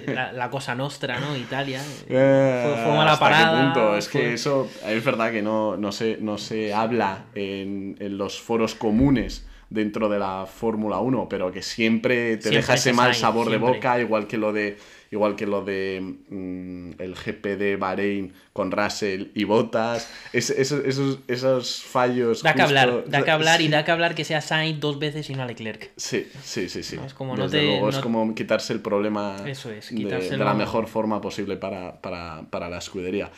la, 0.07 0.49
cosa 0.49 0.73
nostra, 0.73 1.19
¿no? 1.19 1.35
Italia. 1.35 1.81
Eh, 2.07 2.81
fue, 2.85 2.95
mala 2.95 3.19
parada. 3.19 3.97
Es 3.97 4.07
que 4.07 4.33
eso 4.33 4.69
es 4.85 5.03
verdad 5.03 5.29
que 5.29 5.41
no, 5.41 5.75
no, 5.75 5.91
se, 5.91 6.17
no 6.21 6.37
se 6.37 6.73
habla 6.73 7.25
en, 7.35 7.97
en 7.99 8.17
los 8.17 8.39
foros 8.39 8.75
comunes 8.75 9.45
dentro 9.71 10.09
de 10.09 10.19
la 10.19 10.45
Fórmula 10.45 10.99
1, 10.99 11.27
pero 11.29 11.51
que 11.51 11.61
siempre 11.61 12.35
te 12.37 12.49
deja 12.49 12.73
ese 12.73 12.91
mal 12.93 13.15
sabor 13.15 13.49
de 13.49 13.57
boca, 13.57 13.99
igual 13.99 14.27
que 14.27 14.37
lo 14.37 14.51
de 14.51 14.77
igual 15.11 15.35
que 15.35 15.45
lo 15.45 15.63
de 15.63 16.15
mm, 16.29 17.01
el 17.01 17.15
GP 17.15 17.57
de 17.57 17.75
Bahrein 17.77 18.33
con 18.53 18.71
Russell 18.71 19.27
y 19.33 19.45
Bottas, 19.45 20.09
esos, 20.33 20.81
esos, 21.27 21.83
fallos. 21.83 22.43
Da 22.43 22.53
que 22.53 22.61
hablar, 22.61 23.05
da 23.07 23.23
que 23.23 23.31
hablar 23.31 23.61
y 23.61 23.69
da 23.69 23.83
que 23.85 23.91
hablar 23.91 24.13
que 24.13 24.25
sea 24.25 24.41
Sainz 24.41 24.79
dos 24.79 24.99
veces 24.99 25.29
y 25.29 25.35
no 25.35 25.45
Leclerc. 25.45 25.91
Sí, 25.95 26.29
sí, 26.43 26.69
sí, 26.69 26.83
sí. 26.83 26.97
Es 27.05 27.13
como, 27.13 27.35
es 27.43 27.97
como 27.99 28.35
quitarse 28.35 28.73
el 28.73 28.81
problema 28.81 29.37
de, 29.41 30.37
la 30.37 30.53
mejor 30.53 30.87
forma 30.87 31.21
posible 31.21 31.55
para, 31.55 32.01
para, 32.01 32.43
para 32.49 32.69
la 32.69 32.77
escudería 32.77 33.31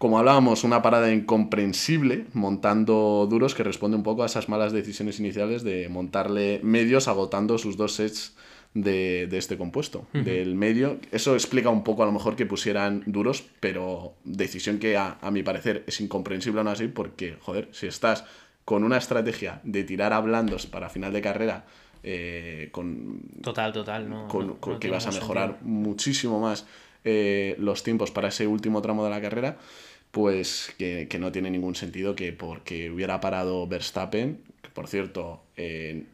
como 0.00 0.18
hablábamos, 0.18 0.64
una 0.64 0.80
parada 0.80 1.12
incomprensible, 1.12 2.24
montando 2.32 3.26
duros, 3.28 3.54
que 3.54 3.62
responde 3.62 3.98
un 3.98 4.02
poco 4.02 4.22
a 4.22 4.26
esas 4.26 4.48
malas 4.48 4.72
decisiones 4.72 5.20
iniciales 5.20 5.62
de 5.62 5.90
montarle 5.90 6.58
medios 6.62 7.06
agotando 7.06 7.58
sus 7.58 7.76
dos 7.76 7.96
sets 7.96 8.34
de, 8.72 9.28
este 9.30 9.58
compuesto. 9.58 10.06
Del 10.14 10.54
medio, 10.54 10.98
eso 11.12 11.34
explica 11.34 11.68
un 11.68 11.84
poco 11.84 12.02
a 12.02 12.06
lo 12.06 12.12
mejor 12.12 12.34
que 12.34 12.46
pusieran 12.46 13.02
duros, 13.04 13.44
pero 13.60 14.14
decisión 14.24 14.78
que 14.78 14.96
a, 14.96 15.18
mi 15.30 15.42
parecer 15.42 15.84
es 15.86 16.00
incomprensible 16.00 16.60
aún 16.60 16.68
así, 16.68 16.88
porque, 16.88 17.36
joder, 17.38 17.68
si 17.70 17.86
estás 17.86 18.24
con 18.64 18.84
una 18.84 18.96
estrategia 18.96 19.60
de 19.64 19.84
tirar 19.84 20.14
a 20.14 20.20
blandos 20.20 20.64
para 20.64 20.88
final 20.88 21.12
de 21.12 21.20
carrera, 21.20 21.66
eh, 22.02 22.70
con... 22.72 23.20
Total, 23.42 23.70
total, 23.70 24.08
¿no? 24.08 24.28
Con, 24.28 24.56
que 24.80 24.88
vas 24.88 25.06
a 25.06 25.12
mejorar 25.12 25.58
muchísimo 25.60 26.40
más 26.40 26.64
eh, 27.04 27.56
los 27.58 27.82
tiempos 27.82 28.10
para 28.10 28.28
ese 28.28 28.46
último 28.46 28.82
tramo 28.82 29.04
de 29.04 29.10
la 29.10 29.20
carrera, 29.20 29.58
pues 30.10 30.74
que, 30.78 31.08
no 31.18 31.32
tiene 31.32 31.50
ningún 31.50 31.74
sentido 31.74 32.14
que 32.14 32.32
porque 32.32 32.90
hubiera 32.90 33.20
parado 33.20 33.66
Verstappen, 33.66 34.42
que 34.60 34.68
por 34.70 34.88
cierto, 34.88 35.42
eh, 35.56 36.04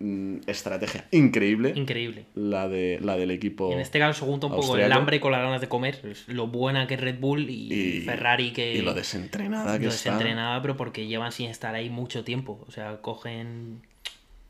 estrategia 0.46 1.06
increíble. 1.10 1.72
Increíble. 1.74 2.26
La, 2.34 2.68
de, 2.68 2.98
la 3.02 3.16
del 3.16 3.30
equipo. 3.30 3.72
en 3.72 3.80
este 3.80 3.98
caso 3.98 4.20
se 4.20 4.26
junta 4.30 4.46
un 4.46 4.54
poco 4.54 4.76
el 4.76 4.92
hambre 4.92 5.18
con 5.18 5.32
las 5.32 5.42
ganas 5.42 5.60
de 5.60 5.68
comer. 5.68 6.00
lo 6.26 6.46
buena 6.46 6.86
que 6.86 6.94
es 6.94 7.00
Red 7.00 7.18
Bull 7.18 7.48
y, 7.48 8.02
Ferrari 8.02 8.52
que. 8.52 8.74
Y 8.74 8.82
lo 8.82 8.94
desentrenada 8.94 9.78
que 9.78 9.86
lo 9.86 9.90
desentrenada, 9.90 10.60
pero 10.60 10.76
porque 10.76 11.06
llevan 11.06 11.32
sin 11.32 11.48
estar 11.48 11.74
ahí 11.74 11.90
mucho 11.90 12.22
tiempo. 12.22 12.64
O 12.68 12.70
sea, 12.70 13.00
cogen. 13.00 13.80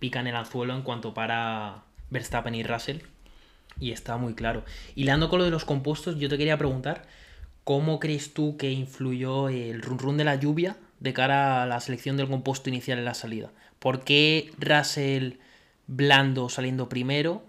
pican 0.01 0.27
el 0.27 0.37
anzuelo 0.37 0.75
en 0.75 0.83
cuanto 0.83 1.15
para 1.15 1.85
Verstappen 2.11 2.55
y 2.55 2.63
Russell. 2.63 2.99
Y 3.79 3.93
está 3.93 4.17
muy 4.17 4.35
claro. 4.35 4.65
Y 4.95 5.05
leando 5.05 5.29
con 5.29 5.39
lo 5.39 5.45
de 5.45 5.51
los 5.51 5.65
compuestos, 5.65 6.19
yo 6.19 6.29
te 6.29 6.39
quería 6.39 6.59
preguntar 6.59 7.07
¿Cómo 7.67 7.99
crees 7.99 8.33
tú 8.33 8.57
que 8.57 8.71
influyó 8.71 9.49
el 9.49 9.83
run 9.83 9.99
run 9.99 10.17
de 10.17 10.23
la 10.23 10.37
lluvia 10.37 10.77
de 11.01 11.13
cara 11.13 11.65
a 11.65 11.67
la 11.67 11.81
selección 11.81 12.17
del 12.17 12.29
compuesto 12.29 12.69
inicial 12.69 12.97
en 12.97 13.05
la 13.05 13.13
salida? 13.13 13.51
¿Por 13.81 14.05
qué 14.05 14.53
Russell 14.61 15.39
blando 15.89 16.49
saliendo 16.49 16.89
primero? 16.89 17.43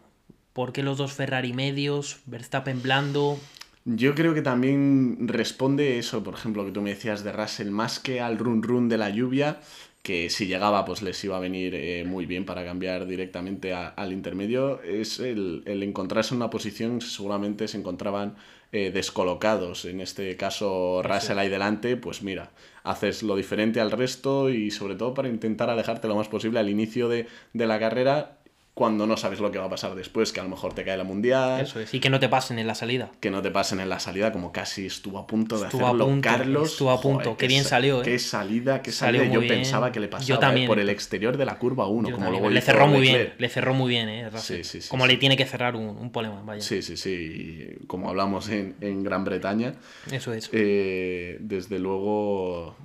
¿Por 0.54 0.74
qué 0.74 0.82
los 0.82 0.98
dos 0.98 1.14
Ferrari 1.14 1.54
medios? 1.54 2.22
Verstappen 2.26 2.82
blando. 2.82 3.38
Yo 3.86 4.16
creo 4.16 4.34
que 4.34 4.42
también 4.42 5.28
responde 5.28 6.00
eso, 6.00 6.24
por 6.24 6.34
ejemplo, 6.34 6.66
que 6.66 6.72
tú 6.72 6.82
me 6.82 6.90
decías 6.90 7.24
de 7.24 7.32
Russell, 7.32 7.70
más 7.70 8.00
que 8.00 8.20
al 8.20 8.40
run 8.40 8.64
run 8.64 8.90
de 8.90 8.98
la 8.98 9.12
lluvia, 9.12 9.60
que 10.08 10.30
si 10.30 10.48
llegaba 10.48 10.86
pues 10.86 11.02
les 11.02 11.22
iba 11.26 11.36
a 11.36 11.42
venir 11.42 11.76
eh, 11.76 12.06
muy 12.06 12.26
bien 12.26 12.46
para 12.46 12.64
cambiar 12.64 13.08
directamente 13.08 13.74
al 13.74 14.14
intermedio, 14.14 14.82
es 14.82 15.20
el, 15.20 15.64
encontrarse 15.66 16.34
en 16.34 16.38
una 16.38 16.50
posición, 16.50 17.02
seguramente 17.02 17.68
se 17.68 17.78
encontraban 17.78 18.38
eh, 18.72 18.90
descolocados. 18.90 19.84
En 19.84 20.00
este 20.00 20.38
caso, 20.38 21.04
Russell 21.04 21.40
ahí 21.40 21.50
delante, 21.50 21.98
pues 21.98 22.24
mira, 22.24 22.52
haces 22.86 23.22
lo 23.22 23.36
diferente 23.36 23.82
al 23.82 23.92
resto 23.92 24.50
y 24.50 24.72
sobre 24.72 24.96
todo 24.96 25.14
para 25.14 25.28
intentar 25.28 25.70
alejarte 25.70 26.08
lo 26.08 26.16
más 26.16 26.30
posible 26.30 26.60
al 26.60 26.70
inicio 26.70 27.10
de, 27.10 27.28
de 27.52 27.68
la 27.68 27.78
carrera 27.78 28.38
cuando 28.78 29.08
no 29.08 29.18
sabes 29.18 29.40
lo 29.40 29.52
que 29.52 29.58
va 29.58 29.66
a 29.66 29.70
pasar 29.72 29.96
después, 29.96 30.32
que 30.32 30.40
a 30.40 30.44
lo 30.44 30.50
mejor 30.50 30.76
te 30.76 30.86
cae 30.86 30.96
la 30.98 31.04
mundial. 31.04 31.62
Eso 31.62 31.80
es, 31.80 31.92
y 31.96 32.00
que 32.00 32.12
no 32.12 32.20
te 32.20 32.30
pasen 32.30 32.60
en 32.60 32.68
la 32.68 32.76
salida. 32.76 33.10
Que 33.20 33.32
no 33.32 33.42
te 33.42 33.50
pasen 33.50 33.80
en 33.80 33.90
la 33.90 34.00
salida, 34.00 34.32
como 34.32 34.52
casi 34.52 34.86
estuvo 34.86 35.18
a 35.18 35.26
punto 35.26 35.58
de 35.58 35.66
hacerlo 35.66 36.20
Carlos. 36.22 36.74
Estuvo 36.74 36.92
a 36.92 37.02
punto, 37.02 37.36
qué 37.38 37.48
bien 37.48 37.64
salió, 37.64 38.02
¿eh? 38.02 38.04
Qué 38.04 38.20
salida, 38.20 38.84
qué 38.84 38.92
salida. 38.92 39.26
Yo 39.26 39.40
pensaba 39.40 39.92
que 39.92 40.00
le 40.00 40.08
pasaba 40.08 40.56
¿eh? 40.56 40.68
por 40.68 40.78
el 40.78 40.90
exterior 40.90 41.38
de 41.38 41.46
la 41.46 41.58
curva 41.58 41.88
1, 41.88 42.12
como 42.12 42.30
luego 42.30 42.52
Le 42.52 42.62
cerró 42.62 42.88
muy 42.88 43.02
bien, 43.02 43.34
le 43.36 43.50
cerró 43.50 43.74
muy 43.74 43.90
bien, 43.90 44.10
¿eh? 44.10 44.30
Sí, 44.36 44.64
sí, 44.64 44.80
sí, 44.80 44.90
como 44.90 45.08
le 45.08 45.18
tiene 45.18 45.36
que 45.36 45.48
cerrar 45.48 45.76
un, 45.76 45.98
un 45.98 46.12
polema, 46.12 46.44
vaya. 46.44 46.62
Sí, 46.62 46.84
sí, 46.84 46.98
sí. 46.98 47.78
Como 47.88 48.10
hablamos 48.10 48.48
en, 48.50 48.76
en 48.82 49.02
Gran 49.02 49.24
Bretaña. 49.24 49.74
Eso 50.12 50.34
es. 50.34 50.52
Eh, 50.54 51.38
desde 51.40 51.80
luego 51.80 52.76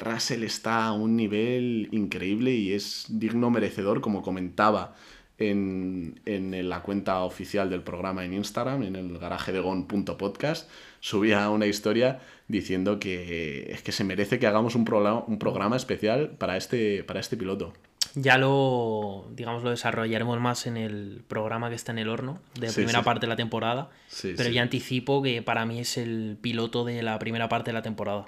Russell 0.00 0.42
está 0.42 0.86
a 0.86 0.92
un 0.92 1.16
nivel 1.16 1.88
increíble 1.92 2.52
y 2.52 2.72
es 2.72 3.06
digno 3.08 3.50
merecedor, 3.50 4.00
como 4.00 4.22
comentaba 4.22 4.94
en, 5.40 6.68
la 6.68 6.82
cuenta 6.82 7.20
oficial 7.20 7.70
del 7.70 7.82
programa 7.82 8.24
en 8.24 8.34
Instagram, 8.34 8.82
en 8.82 8.96
el 8.96 9.18
garaje 9.18 9.52
de 9.52 9.60
gon.podcast, 9.60 10.68
subía 11.00 11.48
una 11.50 11.66
historia 11.66 12.20
diciendo 12.48 12.98
que 12.98 13.72
es 13.72 13.82
que 13.82 13.92
se 13.92 14.04
merece 14.04 14.38
que 14.38 14.46
hagamos 14.46 14.74
un, 14.74 14.84
programa, 14.84 15.24
un 15.26 15.38
programa 15.38 15.76
especial 15.76 16.30
para 16.30 16.56
este, 16.56 17.04
para 17.04 17.20
este 17.20 17.36
piloto. 17.36 17.72
Ya 18.14 18.38
lo, 18.38 19.28
digamos, 19.34 19.62
lo 19.62 19.70
desarrollaremos 19.70 20.40
más 20.40 20.66
en 20.66 20.76
el 20.76 21.22
programa 21.28 21.68
que 21.68 21.76
está 21.76 21.92
en 21.92 21.98
el 21.98 22.08
horno, 22.08 22.40
de 22.58 22.66
la 22.66 22.72
primera 22.72 23.02
parte 23.02 23.26
de 23.26 23.28
la 23.28 23.36
temporada. 23.36 23.88
pero 24.36 24.50
ya 24.50 24.62
anticipo 24.62 25.22
que 25.22 25.42
para 25.42 25.64
mí 25.64 25.78
es 25.78 25.96
el 25.96 26.36
piloto 26.40 26.84
de 26.84 27.02
la 27.02 27.18
primera 27.18 27.48
parte 27.48 27.70
de 27.70 27.74
la 27.74 27.82
temporada 27.82 28.26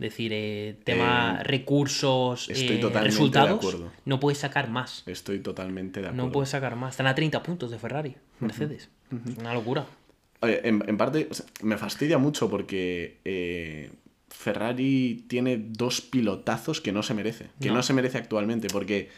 decir, 0.00 0.32
eh, 0.34 0.76
tema 0.82 1.38
eh, 1.40 1.44
recursos, 1.44 2.48
eh, 2.48 2.80
resultados, 3.02 3.76
no 4.04 4.18
puedes 4.18 4.38
sacar 4.38 4.68
más. 4.70 5.04
Estoy 5.06 5.40
totalmente 5.40 6.00
de 6.00 6.08
acuerdo. 6.08 6.26
No 6.26 6.32
puedes 6.32 6.48
sacar 6.50 6.74
más. 6.74 6.94
Están 6.94 7.06
a 7.06 7.14
30 7.14 7.42
puntos 7.42 7.70
de 7.70 7.78
Ferrari, 7.78 8.16
Mercedes. 8.40 8.88
Es 9.28 9.36
una 9.38 9.54
locura. 9.54 9.86
en, 10.42 10.82
en, 10.86 10.96
parte 10.96 11.28
me 11.62 11.76
fastidia 11.76 12.18
mucho 12.18 12.48
porque 12.48 13.90
Ferrari 14.28 15.26
tiene 15.28 15.58
dos 15.58 16.00
pilotazos 16.00 16.80
que 16.80 16.92
no 16.92 17.02
se 17.02 17.14
merece. 17.14 17.50
Que 17.60 17.70
no, 17.70 17.82
se 17.82 17.92
merece 17.92 18.18
actualmente 18.18 18.68
porque... 18.68 19.10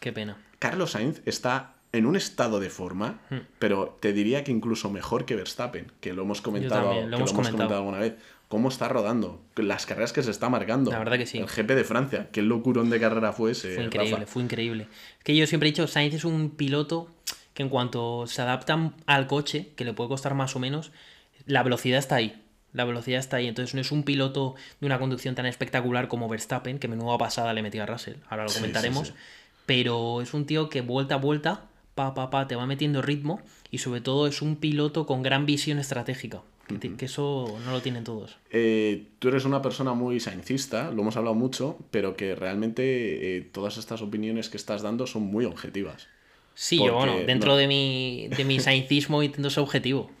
Qué 0.00 0.12
pena. 0.12 0.38
Carlos 0.58 0.92
Sainz 0.92 1.20
está 1.26 1.74
en 1.92 2.06
un 2.06 2.16
estado 2.16 2.60
de 2.60 2.70
forma, 2.70 3.20
hmm. 3.30 3.38
pero 3.58 3.98
te 4.00 4.12
diría 4.12 4.44
que 4.44 4.52
incluso 4.52 4.90
mejor 4.90 5.26
que 5.26 5.36
Verstappen, 5.36 5.92
que 6.00 6.14
lo 6.14 6.22
hemos 6.22 6.40
comentado, 6.40 7.06
lo 7.06 7.16
hemos 7.16 7.32
comentado 7.32 7.76
alguna 7.76 7.98
vez 7.98 8.14
cómo 8.50 8.68
está 8.68 8.88
rodando, 8.88 9.40
las 9.54 9.86
carreras 9.86 10.12
que 10.12 10.24
se 10.24 10.32
está 10.32 10.48
marcando. 10.48 10.90
La 10.90 10.98
verdad 10.98 11.16
que 11.16 11.24
sí. 11.24 11.38
El 11.38 11.46
GP 11.46 11.68
de 11.68 11.84
Francia, 11.84 12.28
qué 12.32 12.42
locurón 12.42 12.90
de 12.90 12.98
carrera 12.98 13.32
fue 13.32 13.52
ese. 13.52 13.76
Fue 13.76 13.84
increíble, 13.84 14.26
fue 14.26 14.42
increíble. 14.42 14.88
Es 15.18 15.24
que 15.24 15.36
yo 15.36 15.46
siempre 15.46 15.68
he 15.68 15.72
dicho, 15.72 15.86
Sainz 15.86 16.14
es 16.16 16.24
un 16.24 16.50
piloto 16.50 17.14
que 17.54 17.62
en 17.62 17.68
cuanto 17.68 18.26
se 18.26 18.42
adapta 18.42 18.92
al 19.06 19.28
coche, 19.28 19.68
que 19.76 19.84
le 19.84 19.92
puede 19.92 20.08
costar 20.08 20.34
más 20.34 20.56
o 20.56 20.58
menos, 20.58 20.90
la 21.46 21.62
velocidad 21.62 22.00
está 22.00 22.16
ahí. 22.16 22.42
La 22.72 22.84
velocidad 22.84 23.20
está 23.20 23.36
ahí. 23.36 23.46
Entonces 23.46 23.72
no 23.72 23.82
es 23.82 23.92
un 23.92 24.02
piloto 24.02 24.56
de 24.80 24.86
una 24.86 24.98
conducción 24.98 25.36
tan 25.36 25.46
espectacular 25.46 26.08
como 26.08 26.28
Verstappen, 26.28 26.80
que 26.80 26.88
menuda 26.88 27.18
pasada 27.18 27.54
le 27.54 27.62
metió 27.62 27.84
a 27.84 27.86
Russell. 27.86 28.16
Ahora 28.28 28.46
lo 28.46 28.52
comentaremos. 28.52 29.14
Pero 29.64 30.22
es 30.22 30.34
un 30.34 30.44
tío 30.44 30.68
que 30.68 30.80
vuelta 30.80 31.14
a 31.14 31.18
vuelta, 31.18 31.66
pa, 31.94 32.14
pa, 32.14 32.30
pa, 32.30 32.48
te 32.48 32.56
va 32.56 32.66
metiendo 32.66 33.00
ritmo. 33.00 33.40
Y 33.70 33.78
sobre 33.78 34.00
todo 34.00 34.26
es 34.26 34.42
un 34.42 34.56
piloto 34.56 35.06
con 35.06 35.22
gran 35.22 35.46
visión 35.46 35.78
estratégica. 35.78 36.42
Que, 36.78 37.04
eso 37.04 37.58
no 37.64 37.72
lo 37.72 37.80
tienen 37.82 38.04
todos. 38.04 38.38
Eh, 38.50 39.08
tú 39.18 39.28
eres 39.28 39.44
una 39.44 39.62
persona 39.62 39.94
muy 39.94 40.20
saincista, 40.20 40.90
lo 40.90 41.02
hemos 41.02 41.16
hablado 41.16 41.34
mucho, 41.34 41.78
pero 41.90 42.16
que 42.16 42.34
realmente 42.34 43.36
eh, 43.36 43.40
todas 43.40 43.78
estas 43.78 44.02
opiniones 44.02 44.48
que 44.48 44.56
estás 44.56 44.82
dando 44.82 45.06
son 45.06 45.22
muy 45.22 45.44
objetivas. 45.44 46.08
Sí, 46.54 46.78
yo, 46.78 46.94
bueno, 46.94 47.16
dentro 47.26 47.56
de 47.56 47.66
mi, 47.66 48.28
de 48.36 48.44
mi 48.44 48.60
saincismo 48.60 49.22
intento 49.22 49.50
ser 49.50 49.62
objetivo. 49.62 50.10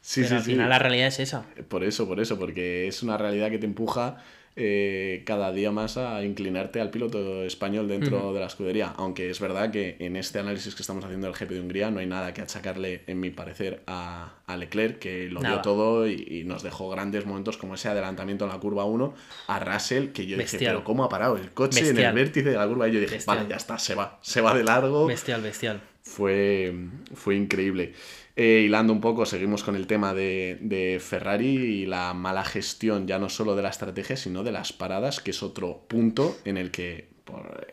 Sí, 0.00 0.20
pero 0.22 0.28
sí, 0.28 0.34
al 0.36 0.42
final 0.42 0.68
la 0.70 0.78
realidad 0.78 1.08
es 1.08 1.18
esa. 1.18 1.44
Por 1.68 1.82
eso, 1.82 2.06
por 2.06 2.20
eso, 2.20 2.38
porque 2.38 2.86
es 2.86 3.02
una 3.02 3.18
realidad 3.18 3.50
que 3.50 3.58
te 3.58 3.66
empuja 3.66 4.22
eh, 4.60 5.22
cada 5.24 5.52
día 5.52 5.70
más 5.70 5.96
a 5.96 6.24
inclinarte 6.24 6.80
al 6.80 6.90
piloto 6.90 7.44
español 7.44 7.86
dentro 7.86 8.32
de 8.32 8.40
la 8.40 8.46
escudería. 8.46 8.92
Aunque 8.96 9.30
es 9.30 9.38
verdad 9.38 9.70
que 9.70 9.96
en 10.00 10.16
este 10.16 10.40
análisis 10.40 10.74
que 10.74 10.82
estamos 10.82 11.04
haciendo 11.04 11.28
del 11.28 11.36
GP 11.36 11.50
de 11.50 11.60
Hungría 11.60 11.92
no 11.92 12.00
hay 12.00 12.06
nada 12.06 12.34
que 12.34 12.42
achacarle, 12.42 13.02
en 13.06 13.20
mi 13.20 13.30
parecer, 13.30 13.82
a, 13.86 14.34
Leclerc, 14.58 14.98
que 14.98 15.28
lo 15.30 15.40
dio 15.40 15.60
todo 15.60 16.08
y, 16.08 16.42
nos 16.44 16.64
dejó 16.64 16.90
grandes 16.90 17.24
momentos 17.24 17.56
como 17.56 17.76
ese 17.76 17.88
adelantamiento 17.88 18.46
en 18.46 18.50
la 18.50 18.58
curva 18.58 18.84
1 18.84 19.14
a 19.46 19.60
Russell, 19.60 20.08
que 20.08 20.26
yo 20.26 20.36
dije, 20.36 20.58
pero 20.58 20.82
¿cómo 20.82 21.04
ha 21.04 21.08
parado 21.08 21.36
el 21.36 21.52
coche 21.52 21.88
en 21.88 21.98
el 21.98 22.12
vértice 22.12 22.50
de 22.50 22.56
la 22.56 22.66
curva? 22.66 22.88
Y 22.88 22.92
yo 22.92 23.00
dije, 23.00 23.18
vale, 23.26 23.46
ya 23.48 23.56
está, 23.56 23.78
se 23.78 23.94
va, 23.94 24.18
se 24.22 24.40
va 24.40 24.56
de 24.56 24.64
largo. 24.64 25.06
Bestial, 25.06 25.40
bestial. 25.40 25.80
Fue, 26.02 26.74
fue 27.14 27.36
increíble. 27.36 27.92
Eh, 28.40 28.62
hilando 28.64 28.92
un 28.92 29.00
poco, 29.00 29.26
seguimos 29.26 29.64
con 29.64 29.74
el 29.74 29.88
tema 29.88 30.14
de, 30.14 31.02
Ferrari 31.04 31.56
y 31.56 31.86
la 31.86 32.14
mala 32.14 32.44
gestión 32.44 33.08
ya 33.08 33.18
no 33.18 33.28
solo 33.28 33.56
de 33.56 33.62
la 33.62 33.68
estrategia, 33.68 34.16
sino 34.16 34.44
de 34.44 34.52
las 34.52 34.72
paradas, 34.72 35.18
que 35.18 35.32
es 35.32 35.42
otro 35.42 35.82
punto 35.88 36.36
en 36.44 36.56
el 36.56 36.70
que 36.70 37.08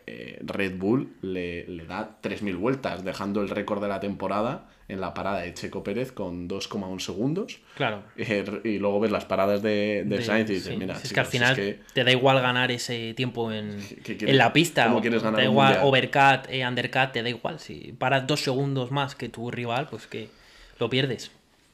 eh, 0.08 0.40
Red 0.44 0.76
Bull 0.76 1.18
le, 1.22 1.68
le 1.68 1.84
da 1.86 2.18
3.000 2.20 2.56
vueltas, 2.56 3.04
dejando 3.04 3.42
el 3.42 3.48
récord 3.48 3.80
de 3.80 3.86
la 3.86 4.00
temporada 4.00 4.68
en 4.88 5.00
la 5.00 5.14
parada 5.14 5.42
de 5.42 5.54
Checo 5.54 5.84
Pérez 5.84 6.10
con 6.10 6.48
2,1 6.48 6.98
segundos. 6.98 7.60
Claro. 7.76 8.02
Eh, 8.16 8.44
y 8.64 8.80
luego 8.80 8.98
ves 8.98 9.12
las 9.12 9.24
paradas 9.24 9.62
de, 9.62 10.20
Sainz 10.20 10.50
y 10.50 10.54
dices, 10.54 10.76
mira, 10.76 10.96
es 11.00 11.12
que 11.12 11.20
al 11.20 11.26
final 11.26 11.78
te 11.92 12.02
da 12.02 12.10
igual 12.10 12.40
ganar 12.40 12.72
ese 12.72 13.14
tiempo 13.14 13.52
en, 13.52 13.78
en 14.04 14.36
la 14.36 14.52
pista. 14.52 14.88
¿Cómo 14.88 15.00
quieres 15.00 15.22
ganar 15.22 15.36
te 15.36 15.42
da 15.42 15.48
igual 15.48 15.78
overcut, 15.84 16.50
undercut, 16.68 17.12
te 17.12 17.22
da 17.22 17.28
igual. 17.28 17.60
Si 17.60 17.94
paras 17.96 18.26
dos 18.26 18.40
segundos 18.40 18.90
más 18.90 19.14
que 19.14 19.28
tu 19.28 19.48
rival, 19.52 19.86
pues 19.88 20.08
que 20.08 20.28
lo 20.78 20.90
pierdes. 20.90 21.30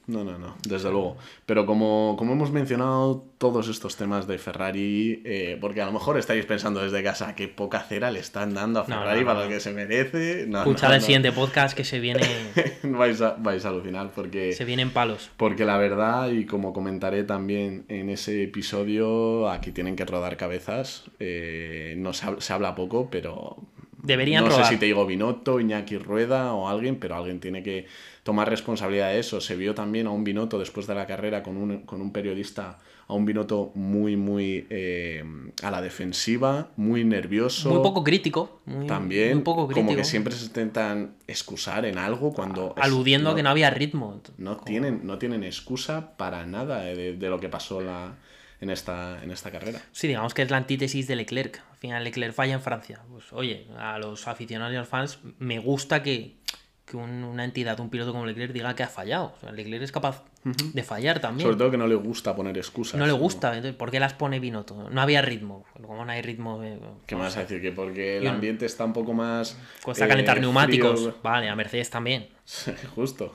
No, 0.09 0.25
no, 0.25 0.37
no, 0.37 0.57
desde 0.67 0.91
luego. 0.91 1.17
Pero 1.47 1.65
como, 1.65 2.17
como 2.19 2.33
hemos 2.33 2.51
mencionado 2.51 3.25
todos 3.39 3.69
estos 3.69 3.97
temas 3.97 4.27
de 4.27 4.37
Ferrari, 4.39 5.23
eh, 5.25 5.57
porque 5.61 5.81
a 5.81 5.87
lo 5.87 5.93
mejor 5.93 6.19
estáis 6.19 6.45
pensando 6.45 6.83
desde 6.83 7.05
casa 7.05 7.37
qué 7.37 7.47
poca 7.47 7.81
cera 7.81 8.11
le 8.11 8.19
están 8.19 8.53
dando 8.53 8.81
a 8.81 8.85
Ferrari 8.85 9.25
para 9.25 9.45
lo 9.45 9.49
que 9.49 9.61
se 9.61 9.73
merece. 9.73 10.43
Escuchad 10.43 10.95
el 10.97 11.03
siguiente 11.03 11.31
podcast 11.31 11.77
que 11.77 11.85
se 11.85 12.01
viene. 12.01 12.23
vais, 12.83 13.21
a, 13.21 13.37
vais 13.39 13.65
a 13.65 13.69
alucinar 13.69 14.11
porque. 14.11 14.53
Se 14.53 14.65
vienen 14.65 14.91
palos. 14.91 15.31
Porque 15.37 15.65
la 15.65 15.77
verdad, 15.77 16.31
y 16.31 16.47
como 16.47 16.73
comentaré 16.73 17.23
también 17.23 17.85
en 17.89 18.11
ese 18.11 18.43
episodio, 18.43 19.49
aquí 19.51 19.71
tienen 19.71 19.95
que 19.95 20.05
rodar 20.05 20.37
cabezas. 20.37 21.05
Eh, 21.21 21.95
no 21.99 22.13
se, 22.13 22.27
se 22.41 22.53
habla 22.53 22.75
poco, 22.75 23.09
pero 23.09 23.57
Deberían 24.03 24.45
no 24.45 24.51
sé 24.51 24.65
si 24.65 24.77
te 24.77 24.87
digo 24.87 25.07
Binotto, 25.07 25.61
Iñaki 25.61 25.97
Rueda 25.97 26.53
o 26.55 26.69
alguien, 26.69 26.97
pero 26.97 27.17
alguien 27.17 27.39
tiene 27.41 27.63
que 27.63 27.87
tomar 28.23 28.49
responsabilidad 28.49 29.11
de 29.11 29.21
eso. 29.21 29.41
Se 29.41 29.57
vio 29.57 29.75
también 29.75 30.07
a 30.07 30.11
un 30.11 30.25
Binotto 30.25 30.59
después 30.59 30.87
de 30.87 30.95
la 30.95 31.07
carrera 31.07 31.43
con 31.43 31.57
un, 31.57 31.83
con 31.83 32.01
un 32.03 32.13
periodista, 32.13 32.79
a 33.07 33.15
un 33.15 33.25
Binotto 33.25 33.71
muy, 33.75 34.17
muy 34.17 34.67
eh, 34.71 35.25
a 35.63 35.71
la 35.71 35.81
defensiva, 35.81 36.71
muy 36.77 37.05
nervioso. 37.05 37.71
Muy 37.71 37.83
poco 37.83 38.03
crítico. 38.03 38.61
también, 38.89 39.43
como 39.43 39.69
que 39.69 40.05
siempre 40.05 40.35
se 40.35 40.47
intentan 40.47 41.15
excusar 41.29 41.87
en 41.87 41.99
algo 41.99 42.33
cuando... 42.33 42.75
Aludiendo 42.77 43.31
a 43.31 43.35
que 43.37 43.43
no 43.43 43.51
había 43.51 43.71
ritmo. 43.71 44.21
No 44.37 44.57
tienen, 44.57 45.01
no 45.05 45.19
tienen 45.19 45.45
excusa 45.45 46.17
para 46.17 46.45
nada 46.45 46.83
de, 46.83 47.17
de 47.17 47.29
lo 47.29 47.39
que 47.39 47.49
pasó 47.49 47.81
la 47.81 48.17
en 48.63 48.71
esta, 48.71 49.23
en 49.23 49.31
esta 49.33 49.51
carrera. 49.51 49.83
Sí, 49.91 50.07
digamos 50.07 50.35
que 50.35 50.43
es 50.43 50.51
la 50.51 50.57
antítesis 50.57 51.09
de 51.09 51.17
Leclerc. 51.17 51.61
Al 51.83 51.89
final 51.89 52.05
Leclerc 52.05 52.33
falla 52.33 52.55
en 52.55 52.61
Francia. 52.61 53.01
Pues 53.11 53.33
oye, 53.33 53.67
a 53.77 53.99
los 53.99 54.29
aficionados 54.29 54.73
y 54.73 54.77
a 54.77 54.81
los 54.81 54.89
fans 54.89 55.19
me 55.41 55.59
gusta 55.59 56.01
que, 56.01 56.37
que 56.85 56.97
una 56.97 57.43
entidad, 57.43 57.81
un 57.81 57.91
piloto 57.91 58.13
como 58.13 58.25
Leclerc 58.25 58.53
diga 58.53 58.77
que 58.77 58.85
ha 58.85 58.89
fallado. 58.89 59.35
O 59.37 59.41
sea, 59.41 59.51
Leclerc 59.51 59.83
es 59.83 59.91
capaz 59.91 60.23
de 60.45 60.83
fallar 60.85 61.19
también. 61.19 61.45
Sobre 61.45 61.59
todo 61.59 61.73
que 61.73 61.79
no 61.79 61.89
le 61.89 61.97
gusta 61.97 62.37
poner 62.37 62.57
excusas. 62.57 63.01
No 63.01 63.05
le 63.05 63.11
gusta, 63.11 63.49
entonces, 63.49 63.75
¿por 63.75 63.91
qué 63.91 63.99
las 63.99 64.15
pone 64.15 64.39
Binotto? 64.39 64.91
No 64.91 65.01
había 65.01 65.23
ritmo. 65.23 65.65
Como 65.85 66.05
no 66.05 66.13
hay 66.13 66.23
ritmo. 66.23 66.63
Eh, 66.63 66.79
¿Qué 67.05 67.17
más 67.17 67.35
decir? 67.35 67.61
Que 67.61 67.73
porque 67.73 68.19
el 68.19 68.29
ambiente 68.29 68.65
está 68.65 68.85
un 68.85 68.93
poco 68.93 69.13
más. 69.13 69.59
Cuesta 69.83 70.07
calentar 70.07 70.39
eh, 70.39 70.43
neumáticos. 70.43 71.21
Vale, 71.21 71.49
a 71.49 71.57
Mercedes 71.57 71.91
también. 71.91 72.29
Justo. 72.95 73.35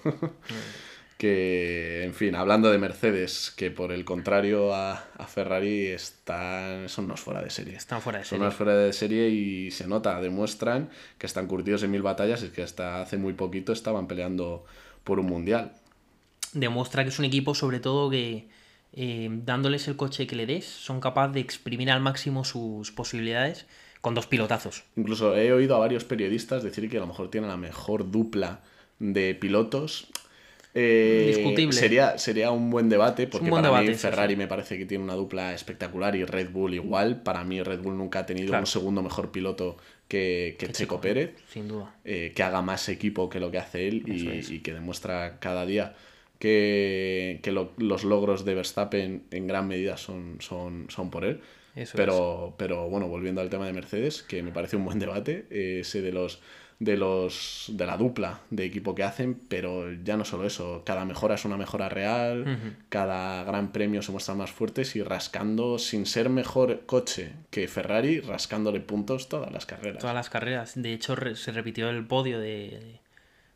Que, 1.18 2.04
en 2.04 2.14
fin, 2.14 2.36
hablando 2.36 2.72
de 2.72 2.78
Mercedes, 2.78 3.52
que 3.56 3.72
por 3.72 3.92
el 3.92 4.06
contrario 4.06 4.74
a, 4.74 5.04
Ferrari 5.28 5.88
están, 5.88 6.90
son 6.90 7.06
unos 7.06 7.22
fuera 7.22 7.42
de 7.42 7.50
serie. 7.50 7.76
Están 7.76 8.02
fuera 8.02 8.20
de 8.20 8.26
serie. 8.26 8.38
Son 8.38 8.46
unos 8.46 8.56
fuera 8.56 8.76
de 8.76 8.94
serie 8.94 9.30
y 9.30 9.72
se 9.72 9.88
nota, 9.88 10.22
demuestran 10.22 10.90
que 11.18 11.26
están 11.26 11.48
curtidos 11.48 11.84
en 11.84 11.92
mil 11.92 12.04
batallas 12.04 12.44
y 12.44 12.50
que 12.50 12.62
hasta 12.62 13.02
hace 13.02 13.18
muy 13.18 13.34
poquito 13.34 13.74
estaban 13.74 14.08
peleando 14.08 14.66
por 15.04 15.20
un 15.20 15.26
mundial. 15.26 15.74
Demuestra 16.54 17.04
que 17.04 17.10
es 17.10 17.20
un 17.20 17.26
equipo 17.26 17.56
sobre 17.56 17.80
todo 17.80 18.10
que 18.10 18.48
eh, 18.94 19.30
dándoles 19.32 19.88
el 19.88 19.96
coche 19.96 20.28
que 20.28 20.36
le 20.36 20.46
des 20.46 20.66
son 20.66 21.02
capaces 21.02 21.34
de 21.34 21.40
exprimir 21.40 21.90
al 21.92 22.00
máximo 22.00 22.46
sus 22.46 22.92
posibilidades 22.92 23.66
con 24.02 24.14
dos 24.14 24.28
pilotazos. 24.28 24.84
Incluso 24.96 25.36
he 25.36 25.52
oído 25.52 25.76
a 25.76 25.80
varios 25.80 26.04
periodistas 26.04 26.64
decir 26.64 26.90
que 26.90 26.98
a 26.98 27.02
lo 27.02 27.08
mejor 27.08 27.32
tienen 27.32 27.50
la 27.50 27.58
mejor 27.58 28.12
dupla 28.12 28.62
de 29.00 29.36
pilotos 29.36 30.08
eh, 30.74 31.34
Discutible. 31.36 31.74
Sería, 31.74 32.18
sería 32.18 32.52
un 32.52 32.70
buen 32.70 32.90
debate, 32.90 33.28
porque 33.28 33.50
para 33.50 33.82
mí 33.82 33.94
Ferrari 33.96 34.36
me 34.36 34.48
parece 34.48 34.78
que 34.78 34.86
tiene 34.86 35.04
una 35.04 35.16
dupla 35.16 35.54
espectacular 35.54 36.16
y 36.16 36.24
Red 36.24 36.52
Bull 36.52 36.74
igual. 36.74 37.22
Para 37.24 37.44
mí 37.44 37.62
Red 37.62 37.82
Bull 37.82 37.98
nunca 37.98 38.20
ha 38.20 38.26
tenido 38.26 38.58
un 38.58 38.68
segundo 38.68 39.02
mejor 39.02 39.32
piloto 39.32 39.78
que, 40.08 40.56
Checo 40.72 41.02
Pérez. 41.02 41.36
Sin 41.52 41.68
duda. 41.68 41.96
Eh, 42.06 42.32
que 42.36 42.44
haga 42.44 42.62
más 42.62 42.90
equipo 42.90 43.30
que 43.30 43.40
lo 43.40 43.52
que 43.52 43.58
hace 43.58 43.88
él 43.88 44.04
y, 44.06 44.60
que 44.60 44.74
demuestra 44.74 45.40
cada 45.40 45.66
día 45.66 45.96
que, 46.40 47.42
los 47.78 48.04
logros 48.04 48.46
de 48.46 48.56
Verstappen 48.56 49.24
en 49.32 49.48
gran 49.48 49.68
medida 49.68 49.98
son, 49.98 50.38
son, 50.40 50.88
son 50.90 51.10
por 51.10 51.26
él. 51.26 51.42
pero, 51.96 52.54
pero 52.58 52.90
bueno, 52.90 53.08
volviendo 53.08 53.42
al 53.42 53.50
tema 53.50 53.66
de 53.66 53.74
Mercedes, 53.74 54.24
que 54.24 54.44
me 54.44 54.52
parece 54.52 54.76
un 54.76 54.86
buen 54.86 55.00
debate, 55.00 55.46
eh, 55.50 55.80
ese 55.82 56.02
de 56.02 56.12
los 56.12 56.40
de 56.80 56.96
los 56.96 57.66
de 57.70 57.86
la 57.88 57.98
dupla 57.98 58.42
de 58.52 58.66
equipo 58.66 58.94
que 58.94 59.04
hacen, 59.04 59.40
pero 59.50 59.92
ya 59.92 60.16
no 60.16 60.26
solo 60.26 60.46
eso, 60.46 60.84
cada 60.86 61.06
mejora 61.06 61.36
es 61.36 61.46
una 61.46 61.58
mejora 61.58 61.90
real, 61.90 62.76
cada 62.90 63.44
gran 63.44 63.72
premio 63.72 64.02
se 64.04 64.12
muestran 64.12 64.38
más 64.38 64.52
fuertes 64.52 64.96
y 64.96 65.02
rascando 65.02 65.80
sin 65.80 66.06
ser 66.06 66.30
mejor 66.30 66.86
coche 66.86 67.34
que 67.50 67.68
Ferrari, 67.68 68.20
rascándole 68.20 68.80
puntos 68.80 69.28
todas 69.28 69.52
las 69.52 69.66
carreras. 69.66 70.00
Todas 70.00 70.16
las 70.16 70.30
carreras, 70.30 70.74
de 70.76 70.94
hecho 70.94 71.16
se 71.36 71.52
repitió 71.52 71.90
el 71.90 72.06
podio 72.06 72.40
de, 72.40 73.00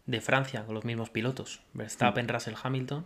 de 0.08 0.22
Francia 0.22 0.66
con 0.66 0.74
los 0.74 0.86
mismos 0.86 1.12
pilotos, 1.12 1.62
Verstappen, 1.74 2.25
mm. 2.25 2.30
Russell, 2.30 2.56
Hamilton. 2.62 3.06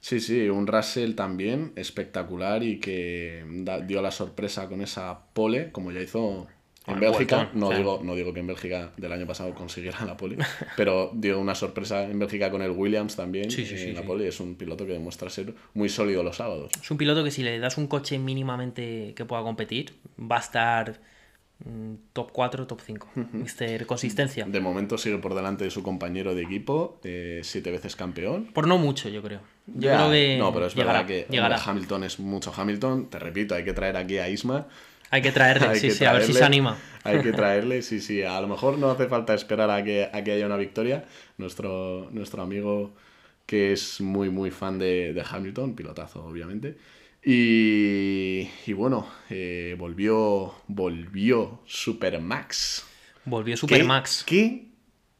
Sí, 0.00 0.20
sí, 0.20 0.50
un 0.50 0.66
Russell 0.66 1.14
también 1.14 1.72
espectacular 1.76 2.62
y 2.62 2.78
que 2.78 3.42
dio 3.86 4.02
la 4.02 4.10
sorpresa 4.10 4.68
con 4.68 4.82
esa 4.82 5.18
pole, 5.32 5.72
como 5.72 5.92
ya 5.92 6.00
hizo 6.00 6.46
en 6.86 7.00
Bélgica, 7.00 7.50
no, 7.54 7.70
digo, 7.70 8.00
no 8.02 8.14
digo 8.14 8.34
que 8.34 8.40
en 8.40 8.46
Bélgica 8.46 8.92
del 8.96 9.10
año 9.12 9.26
pasado 9.26 9.54
consiguiera 9.54 10.04
la 10.04 10.16
pole, 10.16 10.36
pero 10.76 11.10
dio 11.14 11.40
una 11.40 11.54
sorpresa 11.54 12.04
en 12.04 12.18
Bélgica 12.18 12.50
con 12.50 12.60
el 12.60 12.72
Williams 12.72 13.16
también 13.16 13.50
sí, 13.50 13.64
sí, 13.64 13.74
en 13.88 13.94
la 13.94 14.02
pole. 14.02 14.28
Es 14.28 14.38
un 14.40 14.56
piloto 14.56 14.84
que 14.86 14.92
demuestra 14.92 15.30
ser 15.30 15.54
muy 15.72 15.88
sólido 15.88 16.22
los 16.22 16.36
sábados. 16.36 16.70
Es 16.80 16.90
un 16.90 16.98
piloto 16.98 17.24
que 17.24 17.30
si 17.30 17.42
le 17.42 17.58
das 17.58 17.78
un 17.78 17.86
coche 17.86 18.18
mínimamente 18.18 19.14
que 19.16 19.24
pueda 19.24 19.42
competir, 19.42 19.94
va 20.20 20.36
a 20.36 20.40
estar 20.40 21.00
mm, 21.64 21.94
top 22.12 22.32
4, 22.32 22.66
top 22.66 22.80
5. 22.84 23.08
Mister 23.32 23.86
Consistencia. 23.86 24.44
De 24.44 24.60
momento 24.60 24.98
sigue 24.98 25.16
por 25.16 25.34
delante 25.34 25.64
de 25.64 25.70
su 25.70 25.82
compañero 25.82 26.34
de 26.34 26.42
equipo, 26.42 27.00
eh, 27.02 27.40
siete 27.44 27.70
veces 27.70 27.96
campeón. 27.96 28.50
Por 28.52 28.66
no 28.66 28.76
mucho, 28.76 29.08
yo 29.08 29.22
creo. 29.22 29.40
Yo 29.66 29.90
creo 29.90 30.10
que 30.10 30.36
no, 30.38 30.52
pero 30.52 30.66
es 30.66 30.74
verdad 30.74 31.06
que 31.06 31.26
Hamilton 31.64 32.04
es 32.04 32.20
mucho 32.20 32.52
Hamilton. 32.54 33.08
Te 33.08 33.18
repito, 33.18 33.54
hay 33.54 33.64
que 33.64 33.72
traer 33.72 33.96
aquí 33.96 34.18
a 34.18 34.28
Isma 34.28 34.66
hay 35.10 35.22
que 35.22 35.32
traerle, 35.32 35.74
sí, 35.80 35.90
sí, 35.90 36.04
a 36.04 36.12
ver 36.12 36.24
si 36.24 36.32
se 36.32 36.44
anima. 36.44 36.76
Hay 37.04 37.20
que 37.20 37.32
traerle, 37.34 37.82
sí, 37.82 38.00
sí. 38.00 38.22
A 38.22 38.40
lo 38.40 38.48
mejor 38.48 38.78
no 38.78 38.90
hace 38.90 39.06
falta 39.06 39.34
esperar 39.34 39.70
a 39.70 39.84
que, 39.84 40.08
a 40.10 40.24
que 40.24 40.32
haya 40.32 40.46
una 40.46 40.56
victoria. 40.56 41.04
Nuestro, 41.36 42.08
nuestro 42.12 42.42
amigo 42.42 42.94
que 43.44 43.72
es 43.72 44.00
muy, 44.00 44.30
muy 44.30 44.50
fan 44.50 44.78
de, 44.78 45.22
Hamilton, 45.30 45.76
pilotazo, 45.76 46.24
obviamente. 46.24 46.78
Y, 47.22 48.48
y 48.66 48.72
bueno, 48.72 49.06
eh, 49.28 49.76
volvió, 49.78 50.54
volvió 50.66 51.60
Supermax. 51.66 52.86
Volvió 53.26 53.56
Supermax. 53.56 54.24
¿Qué, 54.24 54.34
¿Qué 54.34 54.68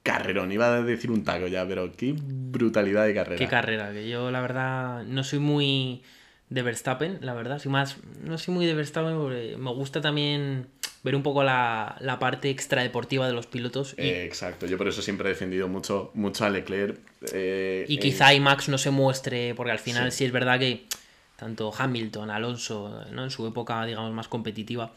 carrerón? 0.03 0.53
Iba 0.53 0.75
a 0.75 0.83
decir 0.83 1.11
un 1.11 1.23
taco 1.23 1.49
ya, 1.49 1.67
pero 1.69 1.93
qué 1.93 2.15
brutalidad 2.17 3.07
de 3.07 3.15
carrera. 3.15 3.39
Qué 3.39 3.49
carrera, 3.49 3.93
que 3.93 4.09
yo 4.09 4.31
la 4.31 4.41
verdad 4.41 5.05
no 5.05 5.23
soy 5.23 5.39
muy 5.39 6.03
de 6.51 6.63
Verstappen, 6.63 7.19
la 7.23 7.35
verdad. 7.35 7.59
Soy 7.59 7.73
más, 7.73 7.97
no 8.23 8.39
soy 8.39 8.55
muy 8.55 8.67
de 8.67 8.75
Verstappen 8.75 9.17
porque 9.17 9.57
me 9.59 9.73
gusta 9.73 10.01
también 10.01 10.67
ver 11.03 11.15
un 11.15 11.23
poco 11.23 11.43
la, 11.45 11.97
la 12.01 12.19
parte 12.19 12.51
extradeportiva 12.51 13.27
de 13.27 13.33
los 13.33 13.47
pilotos. 13.47 13.95
Eh, 13.99 14.25
exacto, 14.25 14.67
yo 14.67 14.79
por 14.79 14.89
eso 14.89 15.03
siempre 15.03 15.29
he 15.29 15.33
defendido 15.33 15.69
mucho, 15.69 16.11
mucho 16.15 16.45
a 16.45 16.51
Leclerc. 16.51 16.99
Eh, 17.33 17.85
y 17.89 17.99
quizá 17.99 18.33
y 18.33 18.41
Max 18.41 18.69
no 18.69 18.79
se 18.79 18.91
muestre, 18.91 19.55
porque 19.55 19.73
al 19.73 19.79
final 19.79 20.13
sí. 20.13 20.25
es 20.25 20.33
verdad 20.33 20.59
que 20.59 20.87
tanto 21.37 21.73
Hamilton, 21.77 22.31
Alonso, 22.31 23.05
¿no? 23.11 23.25
en 23.25 23.31
su 23.31 23.47
época, 23.47 23.85
digamos, 23.85 24.13
más 24.13 24.29
competitiva, 24.29 24.93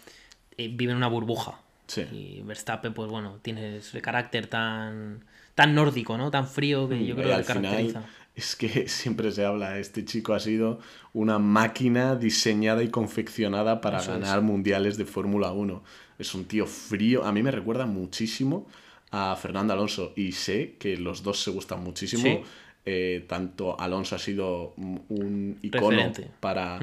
eh, 0.57 0.69
viven 0.71 0.95
una 0.95 1.07
burbuja. 1.07 1.59
Y 2.11 2.41
Verstappen, 2.41 2.93
pues 2.93 3.09
bueno, 3.09 3.39
tiene 3.41 3.77
ese 3.77 4.01
carácter 4.01 4.47
tan, 4.47 5.23
tan 5.55 5.73
nórdico, 5.73 6.17
¿no? 6.17 6.29
Tan 6.29 6.45
frío 6.45 6.89
que 6.89 6.95
mm, 6.95 7.03
yo 7.05 7.15
creo 7.15 7.29
que 7.29 7.37
le 7.37 7.43
caracteriza 7.45 8.03
es 8.37 8.55
que 8.55 8.87
siempre 8.87 9.31
se 9.31 9.43
habla, 9.43 9.79
este 9.79 10.05
chico 10.05 10.33
ha 10.33 10.39
sido 10.39 10.79
una 11.11 11.39
máquina 11.39 12.15
diseñada 12.15 12.83
y 12.83 12.89
confeccionada 12.89 13.81
para 13.81 14.01
ganar 14.01 14.41
mundiales 14.41 14.95
de 14.97 15.05
Fórmula 15.05 15.51
1. 15.51 15.83
Es 16.19 16.33
un 16.35 16.45
tío 16.45 16.67
frío, 16.67 17.25
a 17.25 17.31
mí 17.31 17.43
me 17.43 17.51
recuerda 17.51 17.85
muchísimo 17.87 18.67
a 19.11 19.35
Fernando 19.35 19.73
Alonso 19.73 20.13
y 20.15 20.33
sé 20.33 20.75
que 20.79 20.97
los 20.97 21.23
dos 21.23 21.41
se 21.43 21.51
gustan 21.51 21.83
muchísimo. 21.83 22.43
Eh, 22.85 23.25
tanto 23.27 23.77
Alonso 23.79 24.15
ha 24.15 24.19
sido 24.19 24.73
un 24.77 25.57
icono 25.61 26.13
para, 26.39 26.79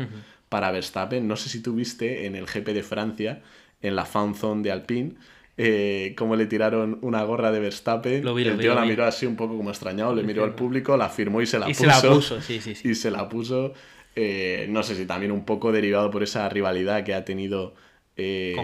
para 0.49 0.71
Verstappen. 0.71 1.27
No 1.27 1.37
sé 1.37 1.49
si 1.49 1.63
tuviste 1.63 2.27
en 2.27 2.35
el 2.35 2.47
GP 2.47 2.69
de 2.69 2.83
Francia, 2.83 3.43
en 3.81 3.97
la 3.97 4.05
fan 4.05 4.35
zone 4.35 4.63
de 4.63 4.73
Alpine, 4.73 5.15
eh, 5.57 6.15
como 6.19 6.35
le 6.35 6.47
tiraron 6.47 6.99
una 7.03 7.23
gorra 7.23 7.53
de 7.53 7.61
Verstappen. 7.61 8.27
el 8.27 8.59
tío 8.59 8.75
la 8.75 8.85
miró 8.85 9.05
así 9.05 9.25
un 9.27 9.37
poco 9.37 9.57
como 9.57 9.71
extrañado, 9.71 10.15
le 10.15 10.23
miró 10.25 10.45
al 10.45 10.55
público, 10.55 10.97
la 10.97 11.09
firmó 11.09 11.41
y 11.43 11.47
se 11.47 11.59
la 11.59 11.67
puso. 11.67 11.81
Se 11.81 11.87
la 11.87 12.01
puso 12.01 12.41
sí, 12.43 12.61
sí, 12.61 12.75
Y 12.83 12.95
se 12.95 13.11
la 13.11 13.29
puso. 13.29 13.73
Eh, 14.17 14.67
no 14.69 14.83
sé 14.83 14.95
si 14.95 15.07
también 15.07 15.33
un 15.33 15.45
poco 15.45 15.73
derivado 15.73 16.11
por 16.11 16.23
esa 16.23 16.49
rivalidad 16.49 17.05
que 17.05 17.15
ha 17.15 17.25
tenido 17.25 17.75
eh, 18.17 18.55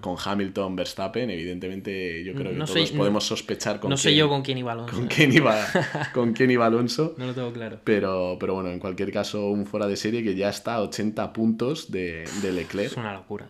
con 0.00 0.16
Hamilton. 0.24 0.76
Verstappen, 0.76 1.30
evidentemente 1.30 2.22
yo 2.24 2.34
creo 2.34 2.52
que 2.52 2.58
todos 2.58 2.90
podemos 2.92 3.24
sospechar 3.24 3.78
con 3.80 3.90
No 3.90 3.96
sé 3.96 4.14
yo 4.14 4.28
con 4.28 4.42
quién 4.42 4.58
iba 4.58 4.72
Alonso. 4.72 4.96
Con 4.96 5.06
quién 5.06 5.32
iba, 5.32 5.64
con 6.14 6.32
quién 6.32 6.50
iba 6.50 6.66
Alonso. 6.66 7.14
No 7.18 7.26
lo 7.26 7.34
tengo 7.34 7.52
claro. 7.52 7.78
Pero, 7.84 8.36
pero 8.38 8.54
bueno, 8.54 8.70
en 8.70 8.78
cualquier 8.78 9.12
caso, 9.12 9.48
un 9.48 9.66
fuera 9.66 9.86
de 9.86 9.96
serie 9.96 10.22
que 10.22 10.34
ya 10.34 10.48
está 10.48 10.74
a 10.74 10.82
80 10.82 11.32
puntos 11.32 11.90
de, 11.90 12.24
de 12.42 12.52
Leclerc. 12.52 12.90
Es 12.90 12.96
una 12.96 13.12
locura. 13.12 13.48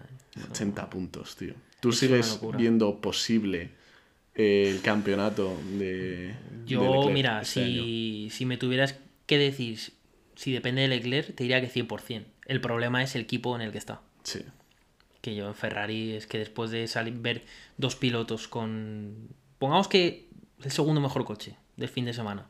80 0.50 0.88
puntos, 0.88 1.37
tío. 1.37 1.55
¿Tú 1.83 1.90
sigues 1.90 2.38
viendo 2.57 3.01
posible 3.01 3.71
el 4.37 4.81
campeonato 4.83 5.59
de. 5.77 6.33
Yo, 6.64 7.11
mira, 7.11 7.42
este 7.42 7.64
si, 7.64 8.29
si, 8.31 8.47
me 8.47 8.57
tuvieras 8.57 8.95
que 9.27 9.37
decir 9.37 9.81
si 10.37 10.53
depende 10.53 10.83
de 10.83 10.88
Leclerc, 10.88 11.35
te 11.35 11.42
diría 11.42 11.61
que 11.61 11.68
100%. 11.68 12.23
El 12.47 12.61
problema 12.61 13.03
es 13.03 13.16
el 13.16 13.23
equipo 13.23 13.57
en 13.57 13.62
el 13.62 13.73
que 13.73 13.79
está. 13.79 14.01
Sí. 14.23 14.45
Que 15.23 15.35
yo 15.35 15.49
en 15.49 15.57
Ferrari 15.57 16.12
es 16.12 16.29
que 16.29 16.38
después 16.38 16.71
de 16.71 16.87
salir, 16.87 17.14
ver 17.14 17.42
dos 17.79 17.97
pilotos 17.97 18.47
con. 18.47 19.31
Pongamos 19.59 19.88
que 19.88 20.29
el 20.62 20.71
segundo 20.71 21.01
mejor 21.01 21.25
coche 21.25 21.57
del 21.77 21.88
fin 21.88 22.05
de 22.05 22.12
semana 22.12 22.47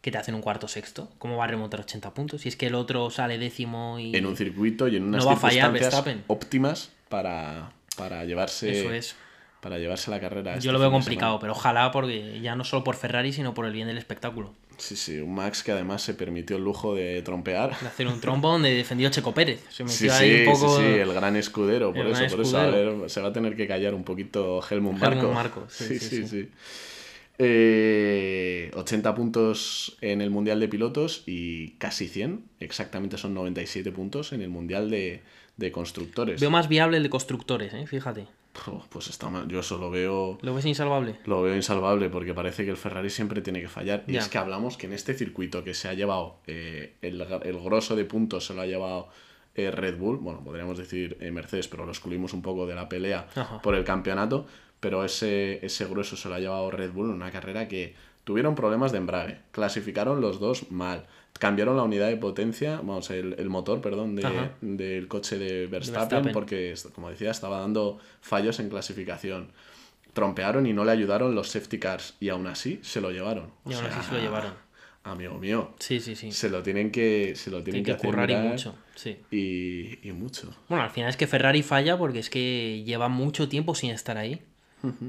que 0.00 0.10
te 0.10 0.16
hacen 0.16 0.34
un 0.34 0.40
cuarto 0.40 0.68
sexto. 0.68 1.12
¿Cómo 1.18 1.36
va 1.36 1.44
a 1.44 1.48
remontar 1.48 1.80
80 1.80 2.14
puntos? 2.14 2.40
Si 2.40 2.48
es 2.48 2.56
que 2.56 2.68
el 2.68 2.76
otro 2.76 3.10
sale 3.10 3.36
décimo 3.36 3.98
y. 3.98 4.16
En 4.16 4.24
un 4.24 4.38
circuito 4.38 4.88
y 4.88 4.96
en 4.96 5.02
unas 5.02 5.22
circunstancias 5.22 6.02
óptimas 6.28 6.90
para, 7.10 7.74
para 7.96 8.24
llevarse. 8.24 9.00
Para 9.60 9.78
llevarse 9.78 10.10
la 10.10 10.20
carrera. 10.20 10.58
Yo 10.58 10.72
lo 10.72 10.78
veo 10.78 10.90
complicado, 10.90 11.38
pero 11.38 11.52
ojalá 11.52 11.90
porque 11.90 12.40
ya 12.40 12.54
no 12.54 12.64
solo 12.64 12.84
por 12.84 12.96
Ferrari, 12.96 13.32
sino 13.32 13.54
por 13.54 13.64
el 13.64 13.72
bien 13.72 13.86
del 13.86 13.96
espectáculo. 13.96 14.52
Sí, 14.76 14.96
sí, 14.96 15.18
un 15.20 15.34
Max 15.34 15.62
que 15.62 15.72
además 15.72 16.02
se 16.02 16.14
permitió 16.14 16.56
el 16.56 16.64
lujo 16.64 16.94
de 16.94 17.22
trompear. 17.22 17.78
De 17.80 17.86
hacer 17.86 18.06
un 18.06 18.20
trompo 18.20 18.48
donde 18.48 18.74
defendió 18.74 19.08
Checo 19.08 19.32
Pérez. 19.32 19.64
sí, 19.70 19.84
sí, 19.86 20.10
sí, 20.10 20.84
el 20.84 21.14
gran 21.14 21.36
escudero, 21.36 21.94
por 21.94 22.06
eso, 22.06 22.26
por 22.36 22.40
eso 22.44 23.08
se 23.08 23.20
va 23.20 23.28
a 23.28 23.32
tener 23.32 23.56
que 23.56 23.66
callar 23.66 23.94
un 23.94 24.04
poquito 24.04 24.60
Helmut 24.68 24.98
Marco. 24.98 25.20
Helmut 25.20 25.34
Marco, 25.34 25.66
sí, 25.68 25.98
sí, 25.98 26.26
sí. 26.26 26.48
80 26.48 26.50
eh, 27.38 28.70
puntos 29.16 29.96
en 30.00 30.20
el 30.20 30.30
Mundial 30.30 30.60
de 30.60 30.68
Pilotos 30.68 31.22
y 31.26 31.70
casi 31.78 32.08
100, 32.08 32.44
exactamente 32.60 33.18
son 33.18 33.34
97 33.34 33.90
puntos 33.92 34.32
en 34.32 34.42
el 34.42 34.50
Mundial 34.50 34.90
de, 34.90 35.22
de 35.56 35.72
constructores. 35.72 36.40
Veo 36.40 36.50
más 36.50 36.68
viable 36.68 36.98
el 36.98 37.02
de 37.02 37.10
constructores, 37.10 37.72
¿eh? 37.74 37.86
fíjate. 37.86 38.26
pues 38.88 39.08
está 39.08 39.30
mal. 39.30 39.48
Yo 39.48 39.60
eso 39.60 39.78
lo 39.78 39.90
veo. 39.90 40.38
¿Lo 40.42 40.54
ves 40.54 40.64
insalvable? 40.66 41.16
Lo 41.24 41.42
veo 41.42 41.56
insalvable 41.56 42.08
porque 42.08 42.34
parece 42.34 42.64
que 42.64 42.70
el 42.70 42.76
Ferrari 42.76 43.10
siempre 43.10 43.40
tiene 43.40 43.60
que 43.60 43.68
fallar. 43.68 44.04
Y 44.06 44.16
es 44.16 44.28
que 44.28 44.38
hablamos 44.38 44.76
que 44.76 44.86
en 44.86 44.92
este 44.92 45.14
circuito 45.14 45.64
que 45.64 45.74
se 45.74 45.88
ha 45.88 45.94
llevado 45.94 46.38
eh, 46.46 46.94
el, 47.02 47.20
el 47.20 47.58
grosso 47.60 47.96
de 47.96 48.04
puntos 48.04 48.46
se 48.46 48.54
lo 48.54 48.62
ha 48.62 48.66
llevado 48.66 49.08
eh, 49.56 49.70
Red 49.70 49.98
Bull, 49.98 50.18
bueno, 50.18 50.42
podríamos 50.42 50.78
decir 50.78 51.16
Mercedes, 51.32 51.68
pero 51.68 51.84
lo 51.84 51.92
excluimos 51.92 52.32
un 52.32 52.42
poco 52.42 52.66
de 52.66 52.74
la 52.74 52.88
pelea 52.88 53.28
por 53.62 53.74
el 53.74 53.84
campeonato. 53.84 54.46
Pero 54.84 55.02
ese, 55.02 55.64
ese 55.64 55.86
grueso 55.86 56.14
se 56.14 56.28
lo 56.28 56.34
ha 56.34 56.38
llevado 56.40 56.70
Red 56.70 56.92
Bull 56.92 57.08
en 57.08 57.14
una 57.14 57.30
carrera 57.30 57.68
que 57.68 57.94
tuvieron 58.24 58.54
problemas 58.54 58.92
de 58.92 58.98
embrague, 58.98 59.38
clasificaron 59.50 60.20
los 60.20 60.40
dos 60.40 60.70
mal, 60.70 61.06
cambiaron 61.38 61.74
la 61.78 61.84
unidad 61.84 62.08
de 62.08 62.18
potencia, 62.18 62.76
vamos, 62.76 63.08
el, 63.08 63.34
el 63.38 63.48
motor, 63.48 63.80
perdón, 63.80 64.14
de, 64.14 64.50
del 64.60 65.08
coche 65.08 65.38
de 65.38 65.68
Verstappen, 65.68 66.08
Verstappen. 66.08 66.32
porque, 66.34 66.74
como 66.94 67.08
decía, 67.08 67.30
estaba 67.30 67.60
dando 67.60 67.98
fallos 68.20 68.60
en 68.60 68.68
clasificación. 68.68 69.52
Trompearon 70.12 70.66
y 70.66 70.74
no 70.74 70.84
le 70.84 70.90
ayudaron 70.92 71.34
los 71.34 71.48
safety 71.48 71.78
cars, 71.78 72.14
y 72.20 72.28
aún 72.28 72.46
así 72.46 72.78
se 72.82 73.00
lo 73.00 73.10
llevaron. 73.10 73.52
O 73.64 73.70
Y 73.70 73.74
aún 73.74 73.86
así 73.86 74.06
se 74.06 74.14
lo 74.16 74.20
llevaron. 74.20 74.52
Amigo 75.04 75.38
mío, 75.38 75.74
Sí, 75.78 75.98
sí, 75.98 76.14
sí. 76.14 76.30
se 76.30 76.50
lo 76.50 76.62
tienen 76.62 76.90
que, 76.90 77.32
se 77.36 77.50
lo 77.50 77.62
tienen 77.62 77.84
Tiene 77.84 77.98
que 77.98 78.06
hacer 78.06 78.10
currar 78.10 78.30
y 78.30 78.36
mucho. 78.36 78.74
Sí. 78.96 79.16
Y, 79.30 80.06
y 80.06 80.12
mucho. 80.12 80.54
Bueno, 80.68 80.84
al 80.84 80.90
final 80.90 81.08
es 81.08 81.16
que 81.16 81.26
Ferrari 81.26 81.62
falla 81.62 81.96
porque 81.96 82.18
es 82.18 82.28
que 82.28 82.82
lleva 82.84 83.08
mucho 83.08 83.48
tiempo 83.48 83.74
sin 83.74 83.90
estar 83.90 84.18
ahí. 84.18 84.42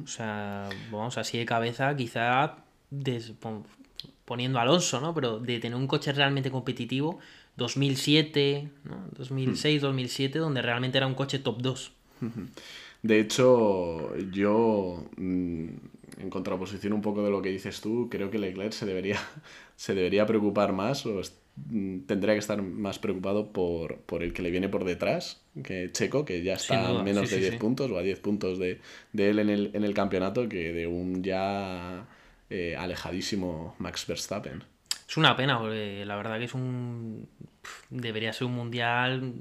O 0.04 0.08
sea, 0.08 0.70
vamos, 0.92 1.18
así 1.18 1.38
de 1.38 1.46
cabeza, 1.46 1.96
quizá 1.96 2.58
des- 2.90 3.34
poniendo 4.26 4.60
a 4.60 4.64
Alonso, 4.64 5.00
¿no? 5.02 5.14
Pero 5.14 5.40
de 5.40 5.60
tener 5.60 5.76
un 5.78 5.88
coche 5.88 6.12
realmente 6.14 6.50
competitivo, 6.52 7.20
2007, 7.58 8.70
¿no? 8.84 9.08
2006, 9.18 9.82
2007, 9.82 10.40
donde 10.40 10.62
realmente 10.62 10.98
era 10.98 11.08
un 11.08 11.14
coche 11.16 11.40
top 11.40 11.62
2. 11.62 11.92
De 13.06 13.20
hecho, 13.20 14.18
yo, 14.32 15.06
mm, 15.18 15.68
en 16.18 16.30
contraposición 16.32 16.92
un 16.92 17.04
poco 17.04 17.24
de 17.24 17.30
lo 17.30 17.44
que 17.44 17.50
dices 17.50 17.80
tú, 17.80 18.10
creo 18.10 18.32
que 18.32 18.40
Leclerc 18.40 18.72
se 18.72 18.88
debería, 18.88 19.20
se 19.76 19.94
debería 19.94 20.26
preocupar 20.26 20.74
más 20.74 21.06
o 21.06 21.22
mm, 21.56 22.00
tendría 22.08 22.34
que 22.34 22.40
estar 22.40 22.64
más 22.64 22.98
preocupado 22.98 23.54
por, 23.54 23.98
por 23.98 24.24
el 24.24 24.34
que 24.34 24.42
le 24.42 24.50
viene 24.50 24.70
por 24.70 24.86
detrás, 24.86 25.44
que 25.64 25.92
Checo, 25.92 26.26
que 26.26 26.42
ya 26.42 26.56
está 26.56 26.90
duda, 26.90 27.02
a 27.02 27.04
menos 27.04 27.30
sí, 27.30 27.36
de 27.36 27.42
sí, 27.42 27.42
10 27.42 27.54
sí. 27.54 27.60
puntos 27.60 27.92
o 27.92 28.00
a 28.00 28.02
10 28.02 28.20
puntos 28.22 28.58
de, 28.58 28.82
de 29.14 29.30
él 29.30 29.38
en 29.38 29.52
el, 29.52 29.70
en 29.76 29.84
el 29.84 29.94
campeonato, 29.94 30.50
que 30.50 30.74
de 30.74 30.88
un 30.88 31.24
ya 31.24 32.08
eh, 32.50 32.76
alejadísimo 32.76 33.76
Max 33.78 34.08
Verstappen. 34.08 34.64
Es 35.08 35.16
una 35.16 35.36
pena, 35.36 35.60
porque 35.60 36.04
la 36.06 36.16
verdad 36.16 36.40
que 36.40 36.46
es 36.46 36.56
un. 36.56 37.30
Debería 37.92 38.34
ser 38.34 38.48
un 38.48 38.56
mundial 38.56 39.34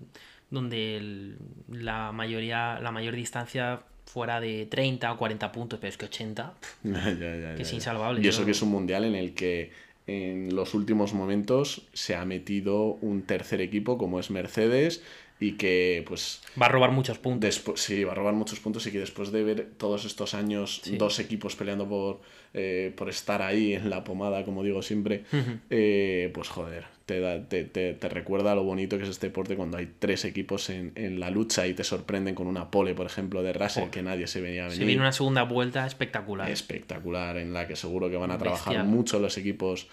donde 0.50 0.96
el- 0.96 1.37
la 1.70 2.12
mayoría, 2.12 2.78
la 2.80 2.90
mayor 2.92 3.14
distancia 3.14 3.80
fuera 4.07 4.40
de 4.40 4.66
30 4.66 5.12
o 5.12 5.16
40 5.18 5.50
puntos, 5.50 5.78
pero 5.80 5.88
es 5.88 5.96
que 5.96 6.07
80. 6.07 6.52
pf, 6.83 6.92
Ya, 6.92 7.11
ya, 7.12 7.37
ya, 7.37 7.54
Que 7.57 7.62
es 7.62 7.72
insalvable, 7.72 8.20
Y 8.22 8.28
eso 8.28 8.44
que 8.44 8.50
es 8.52 8.62
un 8.62 8.70
mundial 8.70 9.04
en 9.04 9.14
el 9.14 9.35
que 9.35 9.72
en 10.07 10.54
los 10.54 10.74
últimos 10.74 11.14
momentos 11.14 11.87
se 11.94 12.14
ha 12.14 12.24
metido 12.26 12.98
un 13.00 13.22
tercer 13.22 13.62
equipo 13.62 13.96
como 13.96 14.20
es 14.20 14.30
Mercedes 14.30 15.02
y 15.46 15.52
que 15.52 16.04
pues 16.07 16.40
Va 16.61 16.66
a 16.66 16.68
robar 16.68 16.90
muchos 16.92 17.18
puntos. 17.18 17.62
sí 17.76 18.04
va 18.04 18.12
a 18.12 18.14
robar 18.14 18.35
muchos 18.35 18.61
puntos 18.61 18.87
y 18.87 18.92
que 18.92 18.98
después 19.00 19.30
de 19.33 19.42
ver 19.44 19.70
todos 19.76 20.04
estos 20.04 20.35
años 20.35 20.80
Sí. 20.85 20.96
dos 20.96 21.18
equipos 21.18 21.57
peleando 21.57 21.88
por, 21.88 22.20
eh, 22.54 22.92
por 22.96 23.09
estar 23.09 23.42
ahí 23.42 23.74
en 23.74 23.90
la 23.90 24.04
pomada 24.04 24.44
como 24.44 24.62
digo 24.62 24.80
siempre 24.83 25.24
eh, 25.70 26.30
pues 26.33 26.48
joder 26.48 26.85
te, 27.07 27.20
da- 27.20 27.46
te, 27.48 27.64
te- 27.64 27.92
te 27.92 28.09
recuerda 28.09 28.54
lo 28.54 28.62
bonito 28.64 28.96
que 28.96 29.02
es 29.04 29.11
este 29.11 29.26
deporte 29.26 29.57
cuando 29.57 29.76
hay 29.76 29.92
tres 29.98 30.24
equipos 30.24 30.70
en, 30.70 30.92
en 30.94 31.20
la 31.20 31.28
lucha 31.30 31.66
y 31.66 31.74
te 31.74 31.85
sorprenden 31.85 32.35
con 32.35 32.46
una 32.46 32.70
pole 32.70 32.94
por 32.94 33.04
ejemplo 33.07 33.42
de 33.42 33.52
Russell 33.52 33.90
que 33.90 34.02
nadie 34.02 34.26
se 34.26 34.40
venía 34.40 34.62
a 34.62 34.68
venir 34.68 34.78
Se 34.78 34.85
viene 34.87 35.02
una 35.02 35.12
segunda 35.12 35.42
vuelta 35.42 35.87
espectacular. 35.87 36.50
espectacular 36.50 37.37
en 37.37 37.52
la 37.52 37.66
que 37.68 37.76
seguro 37.76 38.09
que 38.09 38.16
van 38.16 38.30
a 38.30 38.38
trabajar 38.38 38.74
Bestial. 38.74 38.87
mucho 38.87 39.18
los 39.18 39.37
equipos 39.37 39.88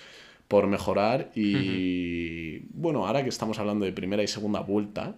por 0.48 0.68
mejorar 0.68 1.32
y 1.36 2.60
bueno, 2.74 3.08
ahora 3.08 3.24
que 3.24 3.30
estamos 3.30 3.58
hablando 3.60 3.86
de 3.86 3.92
primera 3.94 4.22
y 4.24 4.28
segunda 4.28 4.60
vuelta, 4.62 5.16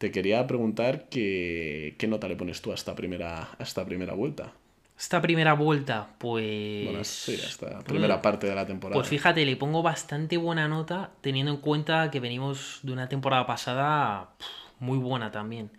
te 0.00 0.10
quería 0.10 0.46
preguntar 0.46 1.10
que, 1.10 1.94
qué 1.98 2.08
nota 2.08 2.26
le 2.26 2.34
pones 2.34 2.62
tú 2.62 2.72
a 2.72 2.74
esta 2.74 2.94
primera, 2.94 3.50
a 3.58 3.62
esta 3.62 3.84
primera 3.84 4.14
vuelta. 4.14 4.50
Esta 4.98 5.20
primera 5.20 5.52
vuelta, 5.52 6.08
pues. 6.16 6.86
Bueno, 6.86 7.04
sí, 7.04 7.34
esta 7.34 7.80
primera 7.80 8.22
parte 8.22 8.46
de 8.46 8.54
la 8.54 8.64
temporada. 8.64 8.98
Pues 8.98 9.08
fíjate, 9.08 9.44
le 9.44 9.56
pongo 9.56 9.82
bastante 9.82 10.38
buena 10.38 10.68
nota, 10.68 11.10
teniendo 11.20 11.52
en 11.52 11.58
cuenta 11.58 12.10
que 12.10 12.18
venimos 12.18 12.78
de 12.82 12.92
una 12.94 13.10
temporada 13.10 13.46
pasada 13.46 14.30
muy 14.78 14.96
buena 14.96 15.30
también. 15.30 15.70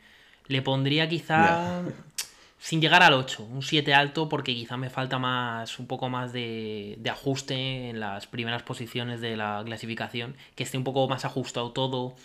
Le 0.46 0.62
pondría 0.62 1.10
quizá, 1.10 1.82
sin 2.60 2.80
llegar 2.80 3.02
al 3.02 3.14
8, 3.14 3.44
un 3.44 3.64
7 3.64 3.92
alto, 3.96 4.30
porque 4.30 4.54
quizá 4.54 4.78
me 4.78 4.92
falta 4.92 5.18
más, 5.18 5.80
un 5.80 5.88
poco 5.88 6.10
más 6.10 6.32
de, 6.32 6.96
de 7.00 7.10
ajuste 7.10 7.90
en 7.90 8.00
las 8.00 8.28
primeras 8.28 8.62
posiciones 8.62 9.20
de 9.20 9.36
la 9.36 9.64
clasificación, 9.66 10.36
que 10.54 10.62
esté 10.62 10.78
un 10.78 10.84
poco 10.84 11.08
más 11.08 11.26
ajustado 11.26 11.72
todo, 11.72 12.16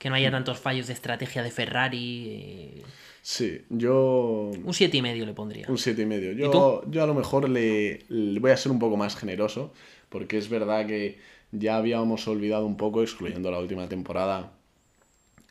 que 0.00 0.08
no 0.08 0.14
Mm. 0.16 0.18
haya 0.18 0.30
tantos 0.32 0.58
fallos 0.58 0.86
de 0.88 0.94
estrategia 0.94 1.42
de 1.44 1.50
Ferrari. 1.52 2.26
eh, 2.28 2.82
Sí, 3.22 3.60
yo 3.68 4.50
un 4.64 4.72
7 4.74 4.96
y 4.96 5.02
medio 5.02 5.26
le 5.26 5.34
pondría. 5.34 5.66
Un 5.68 5.76
siete 5.76 6.02
y 6.02 6.06
medio. 6.06 6.32
¿Y 6.32 6.36
Yo, 6.38 6.82
yo 6.88 7.02
a 7.04 7.06
lo 7.06 7.14
mejor 7.14 7.48
le, 7.48 8.00
le 8.08 8.40
voy 8.40 8.50
a 8.50 8.56
ser 8.56 8.72
un 8.72 8.78
poco 8.78 8.96
más 8.96 9.14
generoso, 9.14 9.72
porque 10.08 10.38
es 10.38 10.48
verdad 10.48 10.86
que 10.86 11.18
ya 11.52 11.76
habíamos 11.76 12.26
olvidado 12.26 12.64
un 12.66 12.76
poco, 12.78 13.02
excluyendo 13.02 13.50
la 13.50 13.58
última 13.58 13.88
temporada, 13.88 14.52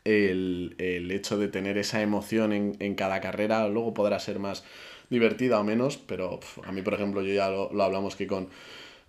el, 0.04 0.74
el 0.78 1.10
hecho 1.12 1.38
de 1.38 1.48
tener 1.48 1.78
esa 1.78 2.02
emoción 2.02 2.52
en, 2.52 2.76
en 2.80 2.94
cada 2.96 3.20
carrera. 3.20 3.68
Luego 3.68 3.94
podrá 3.94 4.18
ser 4.18 4.38
más 4.40 4.64
divertida 5.10 5.60
o 5.60 5.64
menos, 5.64 5.96
pero 5.96 6.40
a 6.64 6.72
mí, 6.72 6.82
por 6.82 6.94
ejemplo, 6.94 7.22
yo 7.22 7.32
ya 7.34 7.48
lo, 7.50 7.72
lo 7.72 7.82
hablamos 7.84 8.16
que 8.16 8.26
con 8.26 8.48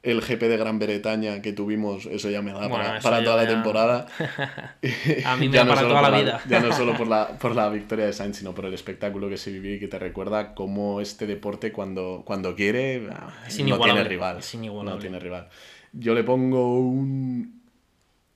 el 0.03 0.21
GP 0.21 0.41
de 0.47 0.57
Gran 0.57 0.79
Bretaña 0.79 1.41
que 1.41 1.53
tuvimos, 1.53 2.07
eso 2.07 2.29
ya 2.29 2.41
me 2.41 2.51
da 2.51 2.67
Bueno, 2.67 2.85
para, 3.03 3.19
ya- 3.19 3.25
toda 3.25 3.43
la 3.43 3.47
temporada. 3.47 4.07
A 5.25 5.35
mí 5.35 5.47
me 5.47 5.57
da 5.57 5.65
para 5.67 5.81
toda 5.81 6.01
la 6.01 6.17
vida. 6.19 6.41
Ya 6.49 6.59
no 6.59 6.73
solo 6.73 6.95
por 6.97 7.07
la, 7.07 7.27
por 7.39 7.55
la 7.55 7.69
victoria 7.69 8.05
de 8.05 8.13
Sainz, 8.13 8.37
sino 8.37 8.53
por 8.55 8.65
el 8.65 8.73
espectáculo 8.73 9.29
que 9.29 9.37
se 9.37 9.51
vivió 9.51 9.75
y 9.75 9.79
que 9.79 9.87
te 9.87 9.99
recuerda 9.99 10.55
cómo 10.55 11.01
este 11.01 11.27
deporte 11.27 11.71
cuando, 11.71 12.23
cuando 12.25 12.55
quiere 12.55 13.07
ah, 13.11 13.31
no 13.59 13.79
tiene 13.79 14.03
rival. 14.03 14.39
No 14.83 14.97
tiene 14.97 15.19
rival. 15.19 15.49
Yo 15.93 16.15
le 16.15 16.23
pongo 16.23 16.79
un 16.79 17.61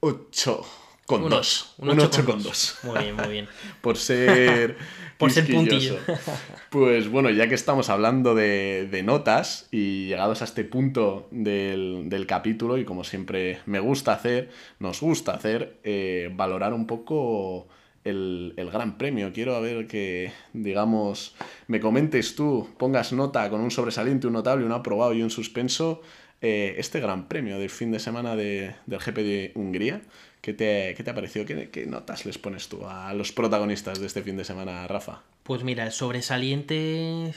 8 0.01 0.65
con 1.05 1.23
Un 1.23 1.29
2. 1.29 1.75
ocho, 1.77 1.83
Un 1.83 1.89
ocho 1.99 2.07
8 2.07 2.25
con 2.25 2.33
con 2.35 2.43
dos. 2.43 2.79
2. 2.83 2.91
Muy 2.91 3.03
bien, 3.03 3.15
muy 3.15 3.27
bien. 3.27 3.47
Por 3.81 3.97
ser... 3.97 4.77
Por 5.17 5.31
ser 5.31 5.45
quisquilloso. 5.45 5.99
Pues 6.69 7.09
bueno, 7.09 7.29
ya 7.29 7.47
que 7.47 7.55
estamos 7.55 7.89
hablando 7.89 8.35
de, 8.35 8.89
de 8.91 9.01
notas 9.01 9.69
y 9.71 10.07
llegados 10.07 10.41
a 10.41 10.45
este 10.45 10.65
punto 10.65 11.29
del, 11.31 12.09
del 12.09 12.27
capítulo, 12.27 12.77
y 12.77 12.83
como 12.83 13.05
siempre 13.05 13.59
me 13.65 13.79
gusta 13.79 14.11
hacer, 14.11 14.49
nos 14.79 14.99
gusta 14.99 15.31
hacer, 15.31 15.77
eh, 15.85 16.29
valorar 16.33 16.73
un 16.73 16.85
poco 16.85 17.69
el, 18.03 18.53
el 18.57 18.69
gran 18.71 18.97
premio. 18.97 19.31
Quiero 19.31 19.55
a 19.55 19.61
ver 19.61 19.87
que, 19.87 20.33
digamos, 20.51 21.35
me 21.67 21.79
comentes 21.79 22.35
tú, 22.35 22.67
pongas 22.77 23.13
nota 23.13 23.49
con 23.49 23.61
un 23.61 23.71
sobresaliente, 23.71 24.27
un 24.27 24.33
notable, 24.33 24.65
un 24.65 24.73
aprobado 24.73 25.13
y 25.13 25.23
un 25.23 25.29
suspenso, 25.29 26.01
eh, 26.41 26.75
este 26.77 26.99
gran 26.99 27.27
premio 27.27 27.57
del 27.59 27.69
fin 27.69 27.91
de 27.91 27.99
semana 27.99 28.35
de- 28.35 28.75
del 28.85 28.99
GP 28.99 29.23
de 29.23 29.51
Hungría. 29.55 30.01
¿Qué 30.41 30.53
te, 30.53 30.93
qué 30.95 31.03
te 31.03 31.09
ha 31.09 31.15
parecido? 31.15 31.45
¿Qué, 31.45 31.69
¿Qué 31.71 31.85
notas 31.87 32.25
les 32.25 32.37
pones 32.37 32.67
tú 32.69 32.85
a 32.87 33.13
los 33.13 33.31
protagonistas 33.31 33.99
de 33.99 34.05
este 34.05 34.21
fin 34.21 34.37
de 34.37 34.43
semana, 34.43 34.85
Rafa? 34.87 35.21
Pues 35.43 35.63
mira, 35.63 35.85
el 35.85 35.91
sobresaliente 35.91 37.33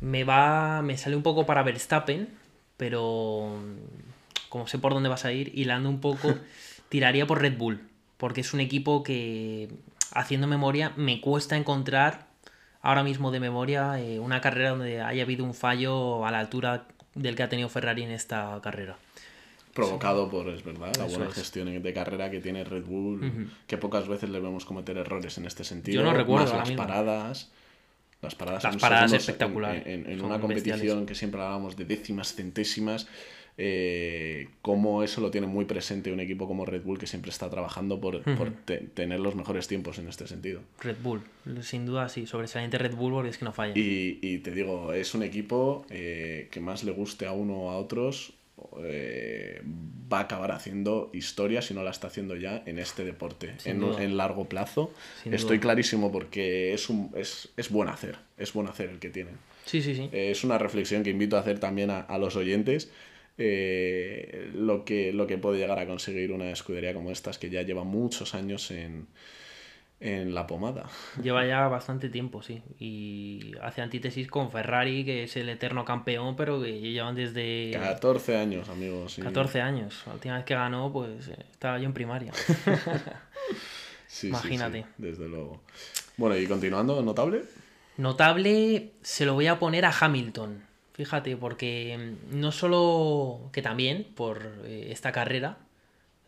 me 0.00 0.24
va, 0.24 0.82
me 0.82 0.96
sale 0.96 1.16
un 1.16 1.22
poco 1.22 1.46
para 1.46 1.62
Verstappen, 1.62 2.28
pero 2.76 3.54
como 4.48 4.66
sé 4.66 4.78
por 4.78 4.92
dónde 4.94 5.08
vas 5.08 5.24
a 5.24 5.32
ir, 5.32 5.52
hilando 5.54 5.88
un 5.88 6.00
poco, 6.00 6.34
tiraría 6.88 7.26
por 7.26 7.40
Red 7.40 7.56
Bull, 7.56 7.80
porque 8.16 8.40
es 8.40 8.52
un 8.54 8.60
equipo 8.60 9.02
que, 9.02 9.68
haciendo 10.12 10.46
memoria, 10.46 10.92
me 10.96 11.20
cuesta 11.20 11.56
encontrar 11.56 12.26
ahora 12.82 13.02
mismo 13.02 13.30
de 13.30 13.40
memoria 13.40 14.00
eh, 14.00 14.18
una 14.18 14.40
carrera 14.40 14.70
donde 14.70 15.00
haya 15.02 15.22
habido 15.22 15.44
un 15.44 15.54
fallo 15.54 16.26
a 16.26 16.30
la 16.30 16.40
altura 16.40 16.86
del 17.14 17.34
que 17.36 17.42
ha 17.42 17.48
tenido 17.48 17.68
Ferrari 17.68 18.02
en 18.02 18.10
esta 18.10 18.58
carrera. 18.62 18.96
Provocado 19.74 20.28
por, 20.28 20.48
es 20.48 20.64
verdad, 20.64 20.92
la 20.98 21.06
Eso 21.06 21.16
buena 21.16 21.30
es. 21.30 21.34
gestión 21.36 21.82
de 21.82 21.92
carrera 21.94 22.28
que 22.30 22.40
tiene 22.40 22.64
Red 22.64 22.84
Bull, 22.84 23.50
que 23.68 23.78
pocas 23.78 24.08
veces 24.08 24.28
le 24.30 24.40
vemos 24.40 24.64
cometer 24.64 24.96
errores 24.96 25.38
en 25.38 25.46
este 25.46 25.62
sentido. 25.62 26.02
Yo 26.02 26.10
no 26.10 26.12
recuerdo 26.16 26.52
Más 26.54 26.68
las 26.68 26.76
paradas. 26.76 27.50
Las 28.20 28.34
paradas, 28.34 28.64
Las 28.64 28.76
paradas 28.76 29.12
espectaculares, 29.14 29.86
En, 29.86 30.04
en- 30.04 30.10
en 30.10 30.18
son 30.18 30.26
una 30.26 30.40
competición 30.40 30.78
bestiales. 30.80 31.06
que 31.06 31.14
siempre 31.14 31.40
hablábamos 31.40 31.76
de 31.76 31.84
décimas, 31.86 32.34
centésimas. 32.34 33.06
Eh, 33.62 34.48
cómo 34.62 35.02
eso 35.02 35.20
lo 35.20 35.30
tiene 35.30 35.46
muy 35.46 35.66
presente 35.66 36.10
un 36.10 36.20
equipo 36.20 36.48
como 36.48 36.64
Red 36.64 36.80
Bull 36.82 36.98
que 36.98 37.06
siempre 37.06 37.30
está 37.30 37.50
trabajando 37.50 38.00
por, 38.00 38.22
por 38.36 38.50
te- 38.64 38.78
tener 38.78 39.20
los 39.20 39.34
mejores 39.34 39.68
tiempos 39.68 39.98
en 39.98 40.08
este 40.08 40.26
sentido. 40.26 40.62
Red 40.80 40.96
Bull, 41.02 41.20
sin 41.60 41.84
duda 41.84 42.08
sí, 42.08 42.26
sobresaliente 42.26 42.78
Red 42.78 42.94
Bull 42.94 43.12
porque 43.12 43.28
es 43.28 43.36
que 43.36 43.44
no 43.44 43.52
falla. 43.52 43.74
Y, 43.76 44.18
y 44.22 44.38
te 44.38 44.52
digo, 44.52 44.94
es 44.94 45.14
un 45.14 45.22
equipo 45.22 45.84
eh, 45.90 46.48
que 46.50 46.58
más 46.60 46.84
le 46.84 46.92
guste 46.92 47.26
a 47.26 47.32
uno 47.32 47.64
o 47.64 47.70
a 47.70 47.76
otros, 47.76 48.32
eh, 48.82 49.60
va 50.10 50.18
a 50.20 50.22
acabar 50.22 50.52
haciendo 50.52 51.10
historia 51.12 51.60
si 51.60 51.74
no 51.74 51.82
la 51.82 51.90
está 51.90 52.06
haciendo 52.06 52.36
ya 52.36 52.62
en 52.64 52.78
este 52.78 53.04
deporte, 53.04 53.52
en, 53.66 53.82
en 53.82 54.16
largo 54.16 54.46
plazo. 54.48 54.90
Sin 55.22 55.34
Estoy 55.34 55.58
duda. 55.58 55.62
clarísimo 55.64 56.10
porque 56.10 56.72
es, 56.72 56.88
un, 56.88 57.10
es, 57.14 57.50
es 57.58 57.68
buen 57.70 57.90
hacer, 57.90 58.16
es 58.38 58.54
buen 58.54 58.68
hacer 58.68 58.88
el 58.88 58.98
que 59.00 59.10
tienen. 59.10 59.34
Sí, 59.66 59.82
sí, 59.82 59.94
sí. 59.94 60.08
Eh, 60.12 60.30
es 60.30 60.44
una 60.44 60.56
reflexión 60.56 61.02
que 61.02 61.10
invito 61.10 61.36
a 61.36 61.40
hacer 61.40 61.58
también 61.58 61.90
a, 61.90 62.00
a 62.00 62.16
los 62.18 62.36
oyentes. 62.36 62.90
Eh, 63.42 64.50
lo, 64.54 64.84
que, 64.84 65.14
lo 65.14 65.26
que 65.26 65.38
puede 65.38 65.58
llegar 65.58 65.78
a 65.78 65.86
conseguir 65.86 66.30
una 66.30 66.50
escudería 66.50 66.92
como 66.92 67.10
estas 67.10 67.38
que 67.38 67.48
ya 67.48 67.62
lleva 67.62 67.84
muchos 67.84 68.34
años 68.34 68.70
en, 68.70 69.06
en 69.98 70.34
la 70.34 70.46
pomada. 70.46 70.90
Lleva 71.22 71.46
ya 71.46 71.66
bastante 71.68 72.10
tiempo, 72.10 72.42
sí. 72.42 72.62
Y 72.78 73.52
hace 73.62 73.80
antítesis 73.80 74.28
con 74.28 74.50
Ferrari, 74.50 75.06
que 75.06 75.24
es 75.24 75.36
el 75.38 75.48
eterno 75.48 75.86
campeón, 75.86 76.36
pero 76.36 76.60
que 76.60 76.80
llevan 76.80 77.14
desde... 77.14 77.70
14 77.72 78.36
años, 78.36 78.68
amigos. 78.68 79.18
14 79.22 79.62
años. 79.62 80.02
La 80.06 80.12
última 80.12 80.36
vez 80.36 80.44
que 80.44 80.54
ganó, 80.54 80.92
pues 80.92 81.28
eh, 81.28 81.46
estaba 81.50 81.78
yo 81.78 81.86
en 81.86 81.94
primaria. 81.94 82.32
Imagínate. 84.22 84.84
desde 84.98 85.28
luego. 85.28 85.62
Bueno, 86.18 86.36
y 86.36 86.46
continuando, 86.46 87.00
notable. 87.00 87.44
Notable 87.96 88.92
se 89.00 89.24
lo 89.24 89.32
voy 89.32 89.46
a 89.46 89.58
poner 89.58 89.86
a 89.86 89.94
Hamilton. 89.98 90.68
Fíjate, 91.00 91.34
porque 91.38 92.14
no 92.30 92.52
solo 92.52 93.48
que 93.54 93.62
también 93.62 94.06
por 94.14 94.52
eh, 94.66 94.88
esta 94.90 95.12
carrera, 95.12 95.56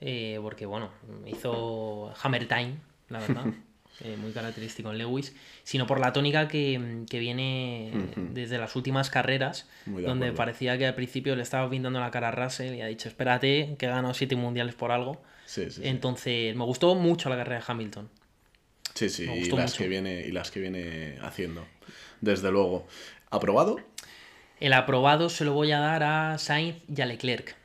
eh, 0.00 0.38
porque 0.40 0.64
bueno, 0.64 0.90
hizo 1.26 2.10
Hammer 2.22 2.48
Time, 2.48 2.76
la 3.10 3.18
verdad, 3.18 3.44
eh, 4.00 4.16
muy 4.16 4.32
característico 4.32 4.90
en 4.90 4.96
Lewis, 4.96 5.36
sino 5.62 5.86
por 5.86 6.00
la 6.00 6.14
tónica 6.14 6.48
que, 6.48 7.04
viene 7.10 7.92
desde 8.16 8.56
las 8.56 8.74
últimas 8.74 9.10
carreras, 9.10 9.68
donde 9.84 10.32
parecía 10.32 10.78
que 10.78 10.86
al 10.86 10.94
principio 10.94 11.36
le 11.36 11.42
estaba 11.42 11.68
pintando 11.68 12.00
la 12.00 12.10
cara 12.10 12.28
a 12.28 12.30
Russell 12.30 12.74
y 12.74 12.80
ha 12.80 12.86
dicho, 12.86 13.10
espérate, 13.10 13.76
que 13.78 13.84
he 13.84 13.88
ganado 13.90 14.14
siete 14.14 14.36
mundiales 14.36 14.74
por 14.74 14.90
algo. 14.90 15.20
Entonces, 15.82 16.56
me 16.56 16.64
gustó 16.64 16.94
mucho 16.94 17.28
la 17.28 17.36
carrera 17.36 17.58
de 17.58 17.64
Hamilton. 17.68 18.08
Sí, 18.94 19.10
sí, 19.10 19.24
y 19.24 19.50
las, 19.50 19.74
que 19.74 19.86
viene, 19.86 20.24
y 20.26 20.32
las 20.32 20.50
que 20.50 20.60
viene 20.60 21.18
haciendo, 21.20 21.66
desde 22.22 22.50
luego. 22.50 22.86
¿Aprobado? 23.30 23.78
El 24.62 24.72
aprobado 24.72 25.28
se 25.28 25.44
lo 25.44 25.52
voy 25.52 25.72
a 25.72 25.80
dar 25.80 26.02
a 26.02 26.38
Sainz 26.38 26.76
y 26.88 27.00
a 27.00 27.06
Leclerc. 27.06 27.56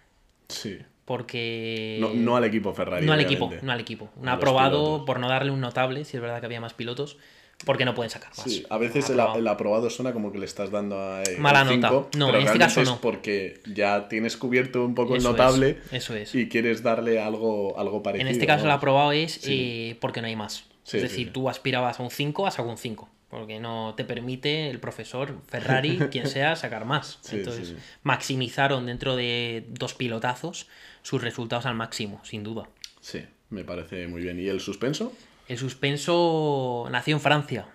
Sí 0.49 0.79
porque... 1.07 2.05
No, 2.15 2.35
al 2.35 2.43
equipo 2.43 2.73
Ferrari. 2.73 3.05
No 3.05 3.13
al 3.13 3.21
equipo, 3.21 3.49
no 3.61 3.71
al 3.71 3.79
equipo. 3.79 4.09
Un 4.17 4.27
aprobado 4.27 5.05
por 5.05 5.21
no 5.21 5.29
darle 5.29 5.51
un 5.51 5.61
notable, 5.61 6.03
si 6.03 6.17
es 6.17 6.21
verdad 6.21 6.41
que 6.41 6.47
había 6.47 6.59
más 6.59 6.73
pilotos, 6.73 7.17
porque 7.63 7.85
no 7.85 7.95
pueden 7.95 8.09
sacar 8.09 8.31
más. 8.37 8.43
Sí, 8.43 8.65
a 8.69 8.77
veces 8.77 9.09
el 9.09 9.47
aprobado. 9.47 9.89
suena 9.89 10.11
como 10.11 10.33
que 10.33 10.37
le 10.37 10.45
estás 10.45 10.69
dando 10.69 10.99
a... 10.99 11.23
Eh, 11.23 11.37
Mala 11.39 11.63
nota. 11.63 12.09
no, 12.17 12.35
en 12.35 12.45
este 12.45 12.59
caso 12.59 12.81
es 12.81 12.89
no. 12.89 12.99
porque 12.99 13.61
ya 13.73 14.09
tienes 14.09 14.35
cubierto 14.35 14.83
un 14.83 14.95
poco 14.95 15.15
el 15.15 15.23
notable 15.23 15.77
eso 15.93 16.13
es. 16.13 16.35
y 16.35 16.49
quieres 16.49 16.83
darle 16.83 17.21
algo, 17.21 17.79
algo 17.79 18.03
parecido. 18.03 18.27
En 18.27 18.33
este 18.33 18.45
caso 18.45 18.65
el 18.65 18.71
aprobado 18.71 19.13
es 19.13 19.39
eh, 19.45 19.95
porque 20.01 20.19
no 20.19 20.27
hay 20.27 20.35
más. 20.35 20.65
es 20.91 21.03
decir, 21.03 21.31
tú 21.31 21.47
aspirabas 21.47 22.01
a 22.01 22.03
un 22.03 22.11
5, 22.11 22.47
has 22.47 22.59
a 22.59 22.63
un 22.63 22.77
5 22.77 23.07
porque 23.29 23.59
no 23.59 23.93
te 23.95 24.05
permite 24.05 24.69
el 24.69 24.79
profesor 24.79 25.35
Ferrari, 25.47 25.97
quien 26.11 26.27
sea, 26.29 26.55
sacar 26.55 26.85
más. 26.85 27.19
Entonces, 27.31 27.75
maximizaron 28.03 28.85
dentro 28.85 29.15
de 29.15 29.65
dos 29.69 29.93
pilotazos 29.93 30.67
sus 31.01 31.21
resultados 31.21 31.65
al 31.65 31.75
máximo, 31.75 32.21
sin 32.23 32.43
duda. 32.43 32.69
Sí, 33.01 33.23
me 33.49 33.63
parece 33.63 34.07
muy 34.07 34.21
bien. 34.21 34.39
¿Y 34.39 34.47
el 34.47 34.59
suspenso? 34.59 35.13
El 35.47 35.57
suspenso 35.57 36.87
nació 36.91 37.15
en 37.15 37.21
Francia 37.21 37.67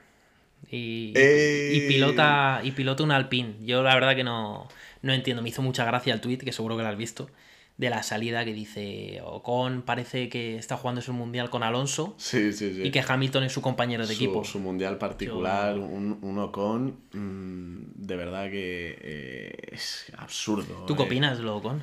y, 0.71 1.13
y 1.17 1.89
pilota 1.89 2.61
y 2.63 2.73
pilota 2.73 3.03
un 3.03 3.13
Alpine. 3.13 3.55
Yo 3.63 3.83
la 3.83 3.95
verdad 3.95 4.15
que 4.15 4.25
no, 4.25 4.69
no 5.03 5.13
entiendo, 5.13 5.43
me 5.43 5.49
hizo 5.49 5.63
mucha 5.63 5.85
gracia 5.85 6.13
el 6.13 6.21
tweet, 6.21 6.39
que 6.39 6.53
seguro 6.53 6.77
que 6.77 6.83
lo 6.83 6.89
has 6.89 6.97
visto 6.97 7.29
de 7.77 7.91
la 7.91 8.03
salida 8.03 8.45
que 8.45 8.53
dice 8.53 9.21
Ocon 9.25 9.83
parece 9.83 10.29
que 10.29 10.57
está 10.57 10.77
jugando 10.77 11.01
su 11.01 11.13
mundial 11.13 11.51
con 11.51 11.63
Alonso 11.63 12.15
sí, 12.19 12.53
sí, 12.53 12.75
sí. 12.75 12.83
y 12.83 12.91
que 12.91 13.03
Hamilton 13.07 13.45
es 13.45 13.53
su 13.53 13.63
compañero 13.63 14.07
de 14.07 14.15
equipo. 14.15 14.45
Su 14.45 14.61
mundial 14.61 14.99
particular, 14.99 15.79
un, 15.79 16.39
Ocon 16.39 16.97
mm, 17.13 17.93
de 17.95 18.17
verdad 18.17 18.51
que 18.51 18.99
eh, 19.01 19.53
es 19.73 20.13
absurdo. 20.17 20.85
¿Tú 20.87 20.97
qué 20.97 21.03
eh. 21.03 21.07
opinas 21.07 21.39
de 21.39 21.45
lo 21.45 21.57
Ocon? 21.57 21.83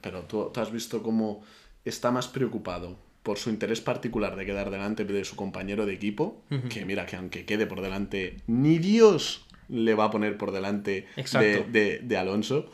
Pero 0.00 0.22
tú, 0.22 0.50
has 0.56 0.72
visto 0.72 1.02
cómo 1.02 1.42
está 1.84 2.10
más 2.10 2.28
preocupado 2.28 2.96
por 3.22 3.38
su 3.38 3.50
interés 3.50 3.80
particular 3.80 4.34
de 4.34 4.46
quedar 4.46 4.70
delante 4.70 5.04
de 5.04 5.24
su 5.24 5.36
compañero 5.36 5.84
de 5.84 5.92
equipo, 5.92 6.42
que 6.70 6.86
mira 6.86 7.04
que 7.04 7.16
aunque 7.16 7.44
quede 7.44 7.66
por 7.66 7.82
delante, 7.82 8.38
ni 8.46 8.78
Dios 8.78 9.46
le 9.68 9.94
va 9.94 10.04
a 10.06 10.10
poner 10.10 10.38
por 10.38 10.52
delante 10.52 11.06
de, 11.16 12.00
de 12.02 12.16
Alonso 12.16 12.70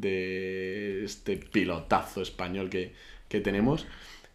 de 0.00 1.04
este 1.04 1.36
pilotazo 1.36 2.22
español 2.22 2.70
que, 2.70 2.92
tenemos. 3.40 3.86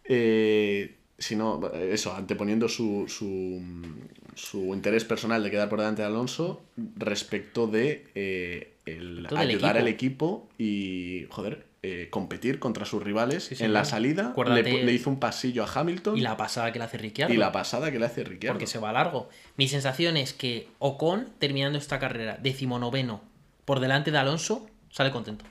Eh, 0.04 0.94
sino, 1.18 1.70
eso, 1.72 2.14
anteponiendo 2.14 2.68
su, 2.68 3.06
su, 3.08 4.74
interés 4.74 5.04
personal 5.04 5.42
de 5.42 5.50
quedar 5.50 5.68
por 5.68 5.78
delante 5.78 6.02
de 6.02 6.08
Alonso 6.08 6.62
respecto 6.96 7.66
de 7.66 8.06
eh, 8.14 8.74
el 8.86 9.26
ayudar 9.34 9.78
al 9.78 9.88
equipo 9.88 10.48
y, 10.58 11.26
joder, 11.30 11.66
eh, 11.86 12.08
competir 12.08 12.58
contra 12.58 12.86
sus 12.86 13.02
rivales. 13.02 13.60
en 13.60 13.74
la 13.74 13.84
salida 13.84 14.34
le, 14.54 14.92
hizo 14.92 15.10
un 15.10 15.20
pasillo 15.20 15.64
a 15.64 15.70
Hamilton. 15.70 16.16
Y 16.16 16.22
la 16.22 16.34
pasada 16.34 16.72
que 16.72 16.78
le 16.78 16.86
hace 16.86 16.96
Ricciardo. 16.96 17.34
Y 17.34 17.36
la 17.36 17.52
pasada 17.52 17.92
que 17.92 17.98
le 17.98 18.06
hace 18.06 18.24
Ricciardo. 18.24 18.54
Porque 18.54 18.66
se 18.66 18.78
va 18.78 18.90
largo. 18.90 19.28
Mi 19.56 19.68
sensación 19.68 20.16
es 20.16 20.32
que 20.32 20.68
Ocon, 20.78 21.28
terminando 21.38 21.76
esta 21.78 21.98
carrera, 21.98 22.38
decimonoveno 22.42 23.20
por 23.66 23.80
delante 23.80 24.10
de 24.10 24.16
Alonso, 24.16 24.66
sale 24.88 25.10
contento. 25.10 25.44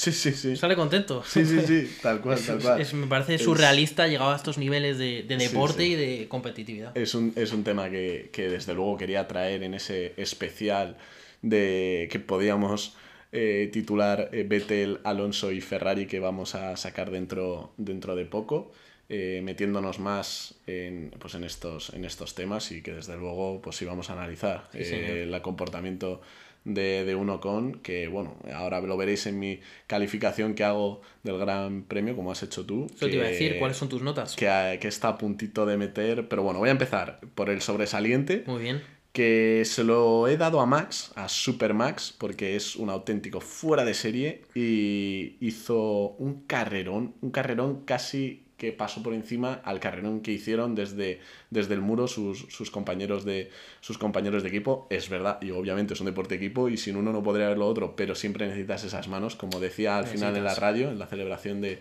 Sí, 0.00 0.12
sí, 0.12 0.32
sí. 0.32 0.56
Sale 0.56 0.76
contento. 0.76 1.22
Sí, 1.26 1.44
sí, 1.44 1.60
sí, 1.60 1.96
tal 2.02 2.22
cual, 2.22 2.38
tal 2.40 2.58
cual. 2.58 2.86
me 2.94 3.06
parece 3.06 3.36
surrealista 3.36 4.08
llegado 4.08 4.30
a 4.30 4.36
estos 4.36 4.56
niveles 4.56 4.96
de, 4.96 5.24
deporte 5.24 5.84
y 5.84 5.94
de 5.94 6.26
competitividad. 6.26 6.96
Es 6.96 7.14
un, 7.14 7.34
es 7.36 7.52
un 7.52 7.64
tema 7.64 7.90
que, 7.90 8.30
desde 8.34 8.72
luego 8.72 8.96
quería 8.96 9.28
traer 9.28 9.62
en 9.62 9.74
ese 9.74 10.14
especial 10.16 10.96
de 11.42 12.08
que 12.10 12.18
podíamos 12.18 12.96
eh, 13.30 13.68
titular 13.74 14.30
eh, 14.32 14.46
Vettel, 14.48 15.00
Alonso 15.04 15.52
y 15.52 15.60
Ferrari 15.60 16.06
que 16.06 16.18
vamos 16.18 16.54
a 16.54 16.78
sacar 16.78 17.10
dentro, 17.10 17.74
dentro 17.76 18.16
de 18.16 18.24
poco. 18.24 18.72
Eh, 19.10 19.42
metiéndonos 19.42 19.98
más 19.98 20.54
en, 20.66 21.12
pues 21.18 21.34
en, 21.34 21.44
estos, 21.44 21.90
en 21.90 22.06
estos 22.06 22.34
temas 22.34 22.72
y 22.72 22.80
que 22.80 22.94
desde 22.94 23.18
luego 23.18 23.60
pues 23.60 23.82
íbamos 23.82 24.08
a 24.08 24.14
analizar 24.14 24.70
el 24.72 25.42
comportamiento 25.42 26.22
de, 26.64 27.04
de 27.04 27.14
uno 27.14 27.40
con, 27.40 27.74
que 27.80 28.08
bueno, 28.08 28.36
ahora 28.54 28.80
lo 28.80 28.96
veréis 28.96 29.26
en 29.26 29.38
mi 29.38 29.60
calificación 29.86 30.54
que 30.54 30.64
hago 30.64 31.00
del 31.22 31.38
Gran 31.38 31.82
Premio, 31.82 32.16
como 32.16 32.32
has 32.32 32.42
hecho 32.42 32.66
tú. 32.66 32.86
Eso 32.94 33.06
te 33.06 33.14
iba 33.14 33.24
a 33.24 33.28
decir, 33.28 33.58
¿cuáles 33.58 33.76
son 33.76 33.88
tus 33.88 34.02
notas? 34.02 34.36
Que, 34.36 34.78
que 34.80 34.88
está 34.88 35.08
a 35.08 35.18
puntito 35.18 35.66
de 35.66 35.76
meter, 35.76 36.28
pero 36.28 36.42
bueno, 36.42 36.58
voy 36.58 36.68
a 36.68 36.72
empezar 36.72 37.20
por 37.34 37.50
el 37.50 37.60
sobresaliente. 37.60 38.44
Muy 38.46 38.62
bien. 38.62 38.82
Que 39.12 39.64
se 39.64 39.82
lo 39.82 40.28
he 40.28 40.36
dado 40.36 40.60
a 40.60 40.66
Max, 40.66 41.10
a 41.16 41.28
Super 41.28 41.74
Max, 41.74 42.14
porque 42.16 42.54
es 42.54 42.76
un 42.76 42.90
auténtico 42.90 43.40
fuera 43.40 43.84
de 43.84 43.94
serie 43.94 44.42
y 44.54 45.36
hizo 45.40 46.10
un 46.18 46.44
carrerón, 46.46 47.14
un 47.20 47.30
carrerón 47.30 47.84
casi 47.84 48.44
que 48.60 48.72
pasó 48.72 49.02
por 49.02 49.14
encima 49.14 49.62
al 49.64 49.80
carrerón 49.80 50.20
que 50.20 50.32
hicieron 50.32 50.74
desde, 50.74 51.20
desde 51.48 51.72
el 51.72 51.80
muro 51.80 52.06
sus, 52.06 52.40
sus, 52.50 52.70
compañeros 52.70 53.24
de, 53.24 53.50
sus 53.80 53.96
compañeros 53.96 54.42
de 54.42 54.50
equipo. 54.50 54.86
Es 54.90 55.08
verdad, 55.08 55.40
y 55.40 55.50
obviamente 55.50 55.94
es 55.94 56.00
un 56.00 56.06
deporte 56.06 56.34
equipo 56.34 56.68
y 56.68 56.76
sin 56.76 56.96
uno 56.96 57.10
no 57.10 57.22
podría 57.22 57.46
haber 57.46 57.56
lo 57.56 57.66
otro, 57.66 57.96
pero 57.96 58.14
siempre 58.14 58.46
necesitas 58.46 58.84
esas 58.84 59.08
manos, 59.08 59.34
como 59.34 59.60
decía 59.60 59.96
al 59.96 60.06
final 60.06 60.34
de 60.34 60.42
la 60.42 60.54
radio, 60.54 60.90
en 60.90 60.98
la 60.98 61.06
celebración 61.06 61.62
de, 61.62 61.78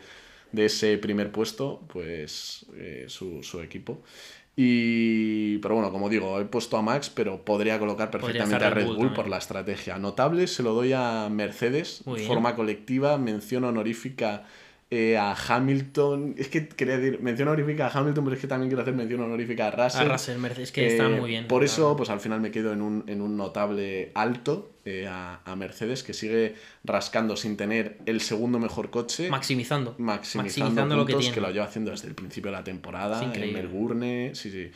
ese 0.55 0.97
primer 0.97 1.33
puesto, 1.33 1.81
pues 1.91 2.65
eh, 2.77 3.07
su, 3.09 3.61
equipo. 3.61 4.01
Y, 4.55 5.57
pero 5.57 5.75
bueno, 5.75 5.91
como 5.91 6.07
digo, 6.07 6.39
he 6.39 6.45
puesto 6.45 6.77
a 6.77 6.81
Max, 6.81 7.11
pero 7.13 7.43
podría 7.43 7.77
colocar 7.77 8.09
perfectamente 8.09 8.63
a 8.63 8.69
Red 8.69 8.87
Bull, 8.87 9.11
por 9.11 9.27
la 9.27 9.37
estrategia. 9.37 9.97
Notable 9.97 10.47
se 10.47 10.63
lo 10.63 10.73
doy 10.73 10.93
a 10.93 11.27
Mercedes, 11.29 12.03
forma 12.25 12.55
colectiva, 12.55 13.17
mención 13.17 13.65
honorífica 13.65 14.45
eh, 14.91 15.17
a 15.17 15.35
Hamilton. 15.35 16.35
Es 16.37 16.47
que 16.47 16.67
quería 16.67 16.97
decir 16.97 17.21
mención 17.21 17.47
honorífica 17.47 17.87
a 17.87 17.91
Hamilton, 17.91 18.23
pero 18.23 18.35
es 18.35 18.41
que 18.41 18.47
también 18.47 18.69
quiero 18.69 18.81
hacer 18.81 18.95
mención 18.95 19.21
honorífica 19.21 19.67
a 19.67 19.71
Russell. 19.71 20.09
A 20.09 20.13
Russell, 20.13 20.45
es 20.57 20.71
que 20.71 20.87
está 20.87 21.07
muy 21.09 21.29
bien. 21.29 21.47
Por 21.47 21.63
eso, 21.63 21.95
pues 21.95 22.09
al 22.09 22.19
final 22.19 22.41
me 22.41 22.49
quedo 22.49 22.73
en 22.73 22.81
un, 22.81 23.03
en 23.07 23.21
un 23.21 23.37
notable 23.37 24.11
alto 24.15 24.71
eh, 24.85 25.07
a, 25.07 25.55
Mercedes, 25.55 26.01
que 26.01 26.13
sigue 26.13 26.55
rascando 26.83 27.35
sin 27.35 27.55
tener 27.55 27.99
el 28.07 28.21
segundo 28.21 28.57
mejor 28.57 28.89
coche. 28.89 29.29
Maximizando. 29.29 29.93
Maximizando, 29.99 30.95
lo 30.95 31.05
que, 31.05 31.13
tiene. 31.13 31.33
que 31.33 31.41
lo 31.41 31.51
lleva 31.51 31.65
haciendo 31.65 31.91
desde 31.91 32.07
el 32.07 32.15
principio 32.15 32.49
de 32.49 32.57
la 32.57 32.63
temporada. 32.63 33.21
En 33.21 33.53
Melbourne, 33.53 34.31
sí, 34.33 34.49
sí. 34.49 34.71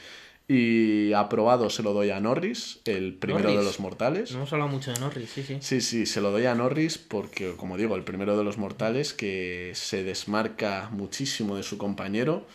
Y 0.48 1.14
aprobado 1.14 1.70
se 1.70 1.84
lo 1.84 1.94
doy 1.94 2.10
a 2.10 2.20
Norris, 2.20 2.82
el 2.86 3.14
primero 3.14 3.56
de 3.56 3.64
los 3.64 3.80
mortales. 3.80 4.32
No 4.32 4.40
hemos 4.40 4.52
hablado 4.52 4.72
mucho 4.72 4.92
de 4.92 5.00
Norris, 5.00 5.30
sí, 5.30 5.44
sí. 5.44 5.58
Sí, 5.62 5.80
sí, 5.80 6.06
se 6.06 6.20
lo 6.20 6.32
doy 6.32 6.46
a 6.46 6.54
Norris 6.56 6.98
porque, 6.98 7.54
como 7.56 7.78
digo, 7.78 7.96
el 7.96 8.04
primero 8.04 8.38
de 8.38 8.44
los 8.44 8.58
mortales 8.58 9.14
que 9.14 9.72
se 9.74 10.04
desmarca 10.04 10.90
muchísimo 10.92 11.56
de 11.56 11.64
su 11.64 11.78
compañero. 11.78 12.46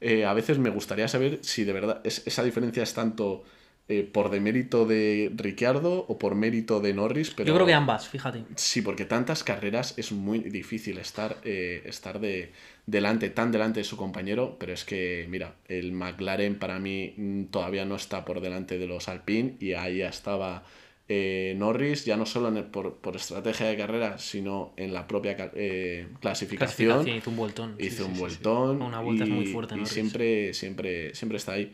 Eh, 0.00 0.24
a 0.24 0.32
veces 0.32 0.58
me 0.58 0.70
gustaría 0.70 1.08
saber 1.08 1.40
si 1.42 1.64
de 1.64 1.72
verdad 1.72 2.00
esa 2.04 2.42
diferencia 2.42 2.82
es 2.82 2.94
tanto 2.94 3.44
eh, 3.88 4.02
por 4.02 4.30
demérito 4.30 4.84
de 4.84 5.30
Ricciardo 5.36 6.06
o 6.08 6.18
por 6.18 6.34
mérito 6.34 6.80
de 6.80 6.92
Norris. 6.92 7.30
Pero, 7.30 7.46
Yo 7.46 7.54
creo 7.54 7.66
que 7.66 7.74
ambas, 7.74 8.08
fíjate. 8.08 8.44
Sí, 8.56 8.82
porque 8.82 9.04
tantas 9.04 9.44
carreras 9.44 9.94
es 9.96 10.10
muy 10.10 10.40
difícil 10.40 10.98
estar, 10.98 11.36
eh, 11.44 11.82
estar 11.84 12.18
de, 12.18 12.52
delante, 12.86 13.30
tan 13.30 13.52
delante 13.52 13.80
de 13.80 13.84
su 13.84 13.96
compañero, 13.96 14.56
pero 14.58 14.72
es 14.72 14.84
que, 14.84 15.26
mira, 15.28 15.54
el 15.68 15.92
McLaren 15.92 16.58
para 16.58 16.78
mí 16.78 17.14
mm, 17.16 17.44
todavía 17.44 17.84
no 17.84 17.94
está 17.96 18.24
por 18.24 18.40
delante 18.40 18.78
de 18.78 18.88
los 18.88 19.08
Alpine 19.08 19.56
y 19.60 19.74
ahí 19.74 20.02
estaba 20.02 20.64
eh, 21.08 21.54
Norris, 21.56 22.04
ya 22.04 22.16
no 22.16 22.26
solo 22.26 22.52
por, 22.72 23.14
estrategia 23.14 23.66
de 23.68 23.76
carrera, 23.76 24.18
sino 24.18 24.72
en 24.76 24.92
la 24.92 25.06
propia 25.06 25.52
eh, 25.54 26.08
clasificación, 26.20 27.06
hizo 27.06 27.30
un 27.30 27.36
vueltón. 27.36 27.76
Hizo 27.78 28.06
un 28.06 28.18
vueltón. 28.18 28.82
Una 28.82 29.00
vuelta 29.00 29.24
y, 29.24 29.30
muy 29.30 29.46
fuerte. 29.46 29.76
Y 29.80 29.86
siempre, 29.86 30.52
siempre, 30.52 31.14
siempre 31.14 31.38
está 31.38 31.52
ahí. 31.52 31.72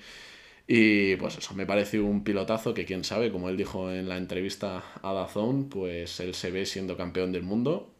Y 0.67 1.17
pues 1.17 1.39
eso, 1.39 1.55
me 1.55 1.67
parece 1.67 2.01
un 2.01 2.23
pilotazo 2.23 2.73
que 2.73 2.85
quién 2.85 3.05
sabe, 3.05 3.33
como 3.33 3.49
él 3.49 3.57
dijo 3.57 3.91
en 3.91 4.09
la 4.09 4.17
entrevista 4.17 4.83
a 5.03 5.13
Dazón, 5.13 5.69
pues 5.69 6.21
él 6.21 6.35
se 6.35 6.51
ve 6.51 6.67
siendo 6.67 6.97
campeón 6.97 7.33
del 7.33 7.43
mundo. 7.43 7.93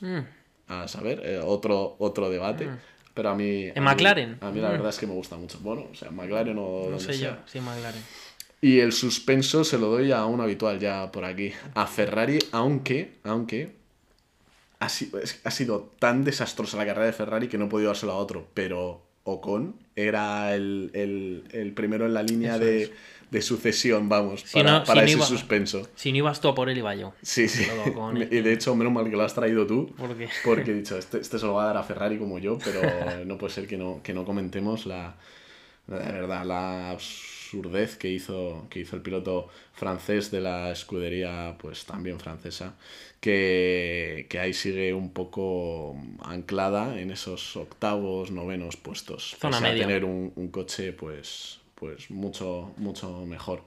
Mm. 0.00 0.20
A 0.68 0.86
saber, 0.86 1.20
eh, 1.24 1.40
otro, 1.44 1.96
otro 1.98 2.30
debate. 2.30 2.66
Mm. 2.66 2.78
Pero 3.12 3.30
a 3.30 3.34
mí. 3.34 3.70
¿En 3.74 3.82
McLaren? 3.82 4.38
a 4.40 4.50
mí 4.50 4.60
la 4.60 4.68
mm. 4.68 4.72
verdad 4.72 4.88
es 4.90 4.98
que 4.98 5.06
me 5.06 5.14
gusta 5.14 5.36
mucho. 5.36 5.58
Bueno, 5.60 5.86
o 5.90 5.94
sea, 5.94 6.10
McLaren 6.10 6.56
o. 6.58 6.88
No 6.90 7.00
sé 7.00 7.18
yo, 7.18 7.36
sí, 7.46 7.60
McLaren. 7.60 8.02
Y 8.62 8.80
el 8.80 8.92
suspenso 8.92 9.64
se 9.64 9.78
lo 9.78 9.88
doy 9.88 10.12
a 10.12 10.26
un 10.26 10.40
habitual 10.40 10.78
ya 10.78 11.10
por 11.10 11.24
aquí, 11.24 11.52
a 11.74 11.86
Ferrari, 11.86 12.38
aunque, 12.52 13.18
aunque 13.24 13.74
ha 14.78 14.88
sido, 14.90 15.18
ha 15.44 15.50
sido 15.50 15.92
tan 15.98 16.24
desastrosa 16.24 16.76
la 16.76 16.84
carrera 16.84 17.06
de 17.06 17.12
Ferrari 17.14 17.48
que 17.48 17.56
no 17.56 17.66
he 17.66 17.68
podido 17.68 17.88
dárselo 17.88 18.12
a 18.12 18.16
otro, 18.16 18.48
pero 18.52 19.09
Ocon 19.24 19.76
era 19.96 20.54
el, 20.54 21.72
primero 21.74 22.06
en 22.06 22.14
la 22.14 22.22
línea 22.22 22.58
de, 22.58 22.92
sucesión, 23.40 24.08
vamos, 24.08 24.44
para, 24.52 25.04
ese 25.04 25.20
suspenso. 25.22 25.86
Si 25.94 26.10
no 26.12 26.18
ibas 26.18 26.40
tú 26.40 26.48
a 26.48 26.54
por 26.54 26.68
él, 26.68 26.78
iba 26.78 26.94
yo. 26.94 27.12
Sí, 27.22 27.48
sí. 27.48 27.66
y 28.30 28.40
de 28.40 28.52
hecho, 28.52 28.74
menos 28.74 28.92
mal 28.92 29.04
que 29.04 29.16
lo 29.16 29.22
has 29.22 29.34
traído 29.34 29.66
tú. 29.66 29.94
Porque 30.44 30.70
he 30.70 30.74
dicho, 30.74 30.96
este, 30.96 31.18
este, 31.18 31.38
se 31.38 31.46
lo 31.46 31.54
va 31.54 31.64
a 31.64 31.66
dar 31.66 31.76
a 31.76 31.82
Ferrari 31.82 32.18
como 32.18 32.38
yo, 32.38 32.58
pero 32.58 32.80
no 33.24 33.38
puede 33.38 33.52
ser 33.52 33.66
que 33.66 33.76
no, 33.76 34.00
que 34.02 34.14
no 34.14 34.24
comentemos 34.24 34.86
la, 34.86 35.16
de 35.98 36.12
verdad, 36.12 36.44
la 36.44 36.90
absurdez 36.90 37.96
que 37.96 38.08
hizo, 38.08 38.66
que 38.70 38.80
hizo 38.80 38.96
el 38.96 39.02
piloto 39.02 39.48
francés 39.72 40.30
de 40.30 40.40
la 40.40 40.70
escudería, 40.70 41.56
pues 41.58 41.84
también 41.84 42.20
francesa, 42.20 42.74
que, 43.20 44.26
ahí 44.40 44.54
sigue 44.54 44.94
un 44.94 45.12
poco 45.12 45.96
anclada 46.22 47.00
en 47.00 47.10
esos 47.10 47.56
octavos, 47.56 48.30
novenos 48.30 48.76
puestos. 48.76 49.36
Zona 49.40 49.58
a 49.58 49.74
tener 49.74 50.04
un, 50.04 50.32
un, 50.36 50.48
coche, 50.48 50.92
pues, 50.92 51.60
pues 51.74 52.10
mucho, 52.10 52.72
mucho 52.76 53.26
mejor. 53.26 53.64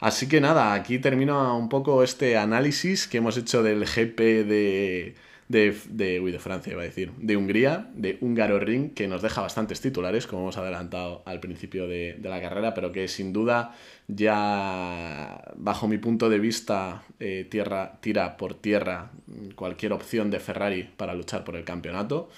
Así 0.00 0.28
que 0.28 0.40
nada, 0.40 0.74
aquí 0.74 0.98
termina 0.98 1.52
un 1.54 1.68
poco 1.68 2.02
este 2.02 2.36
análisis 2.36 3.06
que 3.06 3.18
hemos 3.18 3.36
hecho 3.36 3.62
del 3.62 3.84
GP 3.84 4.18
de 4.46 5.14
de, 5.48 5.76
de, 5.90 6.20
de 6.20 6.38
Francia, 6.38 6.72
iba 6.72 6.82
a 6.82 6.86
decir, 6.86 7.12
de 7.18 7.36
Hungría, 7.36 7.90
de 7.94 8.18
Húngaro 8.20 8.58
Ring, 8.58 8.94
que 8.94 9.08
nos 9.08 9.22
deja 9.22 9.42
bastantes 9.42 9.80
titulares, 9.80 10.26
como 10.26 10.42
hemos 10.42 10.56
adelantado 10.56 11.22
al 11.26 11.40
principio 11.40 11.86
de, 11.86 12.18
la 12.22 12.40
carrera, 12.40 12.74
pero 12.74 12.92
que 12.92 13.08
sin 13.08 13.32
duda 13.32 13.76
ya, 14.08 15.52
bajo 15.56 15.88
mi 15.88 15.98
punto 15.98 16.28
de 16.28 16.38
vista, 16.38 17.04
eh, 17.20 17.46
tierra, 17.50 17.98
tira 18.00 18.36
por 18.36 18.54
tierra 18.54 19.10
cualquier 19.54 19.92
opción 19.92 20.30
de 20.30 20.40
Ferrari 20.40 20.88
para 20.96 21.14
luchar 21.14 21.44
por 21.44 21.56
el 21.56 21.64
campeonato. 21.64 22.30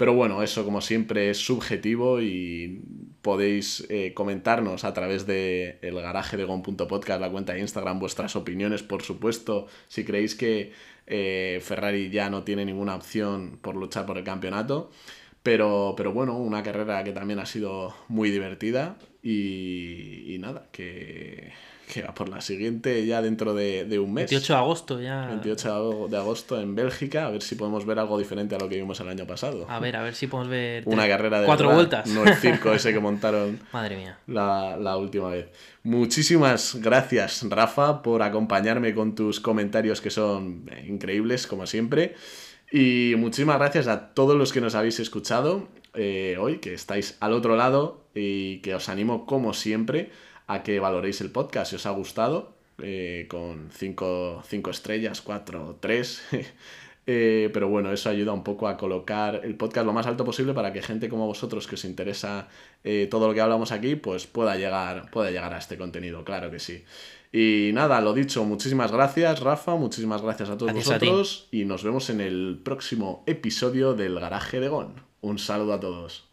Pero 0.00 0.14
bueno, 0.14 0.42
eso 0.42 0.64
como 0.64 0.80
siempre 0.80 1.28
es 1.28 1.44
subjetivo 1.44 2.22
y 2.22 2.80
podéis 3.20 3.84
eh, 3.90 4.14
comentarnos 4.14 4.84
a 4.84 4.94
través 4.94 5.26
de 5.26 5.78
el 5.82 6.00
garaje 6.00 6.38
de 6.38 6.44
gon.podcast, 6.44 7.20
la 7.20 7.30
cuenta 7.30 7.52
de 7.52 7.60
Instagram, 7.60 7.98
vuestras 7.98 8.34
opiniones, 8.34 8.82
por 8.82 9.02
supuesto. 9.02 9.66
Si 9.88 10.02
creéis 10.02 10.34
que 10.34 10.72
eh, 11.10 11.60
Ferrari 11.62 12.10
ya 12.10 12.30
no 12.30 12.44
tiene 12.44 12.64
ninguna 12.64 12.94
opción 12.94 13.58
por 13.62 13.76
luchar 13.76 14.06
por 14.06 14.18
el 14.18 14.24
campeonato. 14.24 14.90
Pero, 15.42 15.94
pero 15.96 16.12
bueno, 16.12 16.36
una 16.38 16.62
carrera 16.62 17.02
que 17.04 17.12
también 17.12 17.38
ha 17.38 17.46
sido 17.46 17.94
muy 18.08 18.30
divertida 18.30 18.98
y, 19.22 20.34
y 20.34 20.38
nada, 20.38 20.68
que, 20.72 21.52
que 21.92 22.02
va 22.02 22.14
por 22.14 22.28
la 22.28 22.40
siguiente 22.40 23.04
ya 23.04 23.20
dentro 23.20 23.54
de, 23.54 23.98
un 23.98 24.12
mes. 24.12 24.30
28 24.30 24.52
de 24.52 24.58
agosto 24.58 25.00
ya. 25.00 25.26
28 25.26 26.08
de 26.08 26.16
agosto 26.16 26.60
en 26.60 26.74
Bélgica, 26.74 27.26
a 27.26 27.30
ver 27.30 27.42
si 27.42 27.56
podemos 27.56 27.84
ver 27.84 27.98
algo 27.98 28.18
diferente 28.18 28.54
a 28.54 28.58
lo 28.58 28.68
que 28.68 28.76
vimos 28.76 29.00
el 29.00 29.08
año 29.08 29.26
pasado. 29.26 29.66
A 29.68 29.80
ver, 29.80 29.96
a 29.96 30.02
ver 30.02 30.14
si 30.14 30.26
podemos 30.26 30.48
ver... 30.48 30.84
Una 30.86 31.08
carrera 31.08 31.40
de... 31.40 31.46
Cuatro 31.46 31.72
vueltas. 31.72 32.06
No 32.08 32.24
el 32.24 32.34
circo 32.34 32.72
ese 32.72 32.92
que 32.92 33.00
montaron. 33.00 33.58
Madre 33.72 33.96
mía. 33.96 34.18
La, 34.26 34.76
la 34.76 34.96
última 34.96 35.30
vez. 35.30 35.48
Muchísimas 35.82 36.76
gracias, 36.76 37.44
Rafa, 37.48 38.02
por 38.02 38.22
acompañarme 38.22 38.94
con 38.94 39.14
tus 39.14 39.40
comentarios 39.40 40.00
que 40.00 40.10
son 40.10 40.66
increíbles, 40.86 41.46
como 41.46 41.66
siempre. 41.66 42.14
Y 42.70 43.14
muchísimas 43.16 43.58
gracias 43.58 43.88
a 43.88 44.14
todos 44.14 44.36
los 44.36 44.52
que 44.52 44.60
nos 44.60 44.76
habéis 44.76 45.00
escuchado 45.00 45.68
eh, 45.94 46.36
hoy, 46.38 46.58
que 46.58 46.72
estáis 46.72 47.16
al 47.18 47.32
otro 47.32 47.56
lado 47.56 48.04
y 48.14 48.58
que 48.58 48.74
os 48.74 48.88
animo, 48.88 49.26
como 49.26 49.54
siempre, 49.54 50.10
a 50.50 50.64
que 50.64 50.80
valoréis 50.80 51.20
el 51.20 51.30
podcast 51.30 51.70
si 51.70 51.76
os 51.76 51.86
ha 51.86 51.90
gustado, 51.90 52.54
eh, 52.82 53.26
con 53.28 53.70
5 53.70 54.42
estrellas, 54.70 55.22
4, 55.22 55.78
3. 55.80 56.22
Eh, 57.12 57.50
pero 57.52 57.66
bueno, 57.68 57.90
eso 57.90 58.08
ayuda 58.08 58.32
un 58.32 58.44
poco 58.44 58.68
a 58.68 58.76
colocar 58.76 59.40
el 59.42 59.56
podcast 59.56 59.84
lo 59.84 59.92
más 59.92 60.06
alto 60.06 60.24
posible 60.24 60.52
para 60.52 60.72
que 60.72 60.80
gente 60.80 61.08
como 61.08 61.26
vosotros 61.26 61.66
que 61.66 61.74
os 61.74 61.84
interesa 61.84 62.46
eh, 62.84 63.08
todo 63.10 63.26
lo 63.26 63.34
que 63.34 63.40
hablamos 63.40 63.72
aquí, 63.72 63.96
pues 63.96 64.28
pueda 64.28 64.54
llegar, 64.54 65.10
pueda 65.10 65.30
llegar 65.30 65.52
a 65.52 65.58
este 65.58 65.76
contenido, 65.76 66.22
claro 66.24 66.52
que 66.52 66.60
sí. 66.60 66.84
Y 67.32 67.70
nada, 67.72 68.00
lo 68.00 68.12
dicho, 68.12 68.44
muchísimas 68.44 68.92
gracias 68.92 69.40
Rafa, 69.40 69.74
muchísimas 69.74 70.22
gracias 70.22 70.50
a 70.50 70.58
todos 70.58 70.72
vosotros 70.72 71.48
y 71.50 71.64
nos 71.64 71.82
vemos 71.82 72.10
en 72.10 72.20
el 72.20 72.60
próximo 72.62 73.24
episodio 73.26 73.94
del 73.94 74.20
Garaje 74.20 74.60
de 74.60 74.68
Gon. 74.68 74.94
Un 75.22 75.38
saludo 75.40 75.72
a 75.72 75.80
todos. 75.80 76.29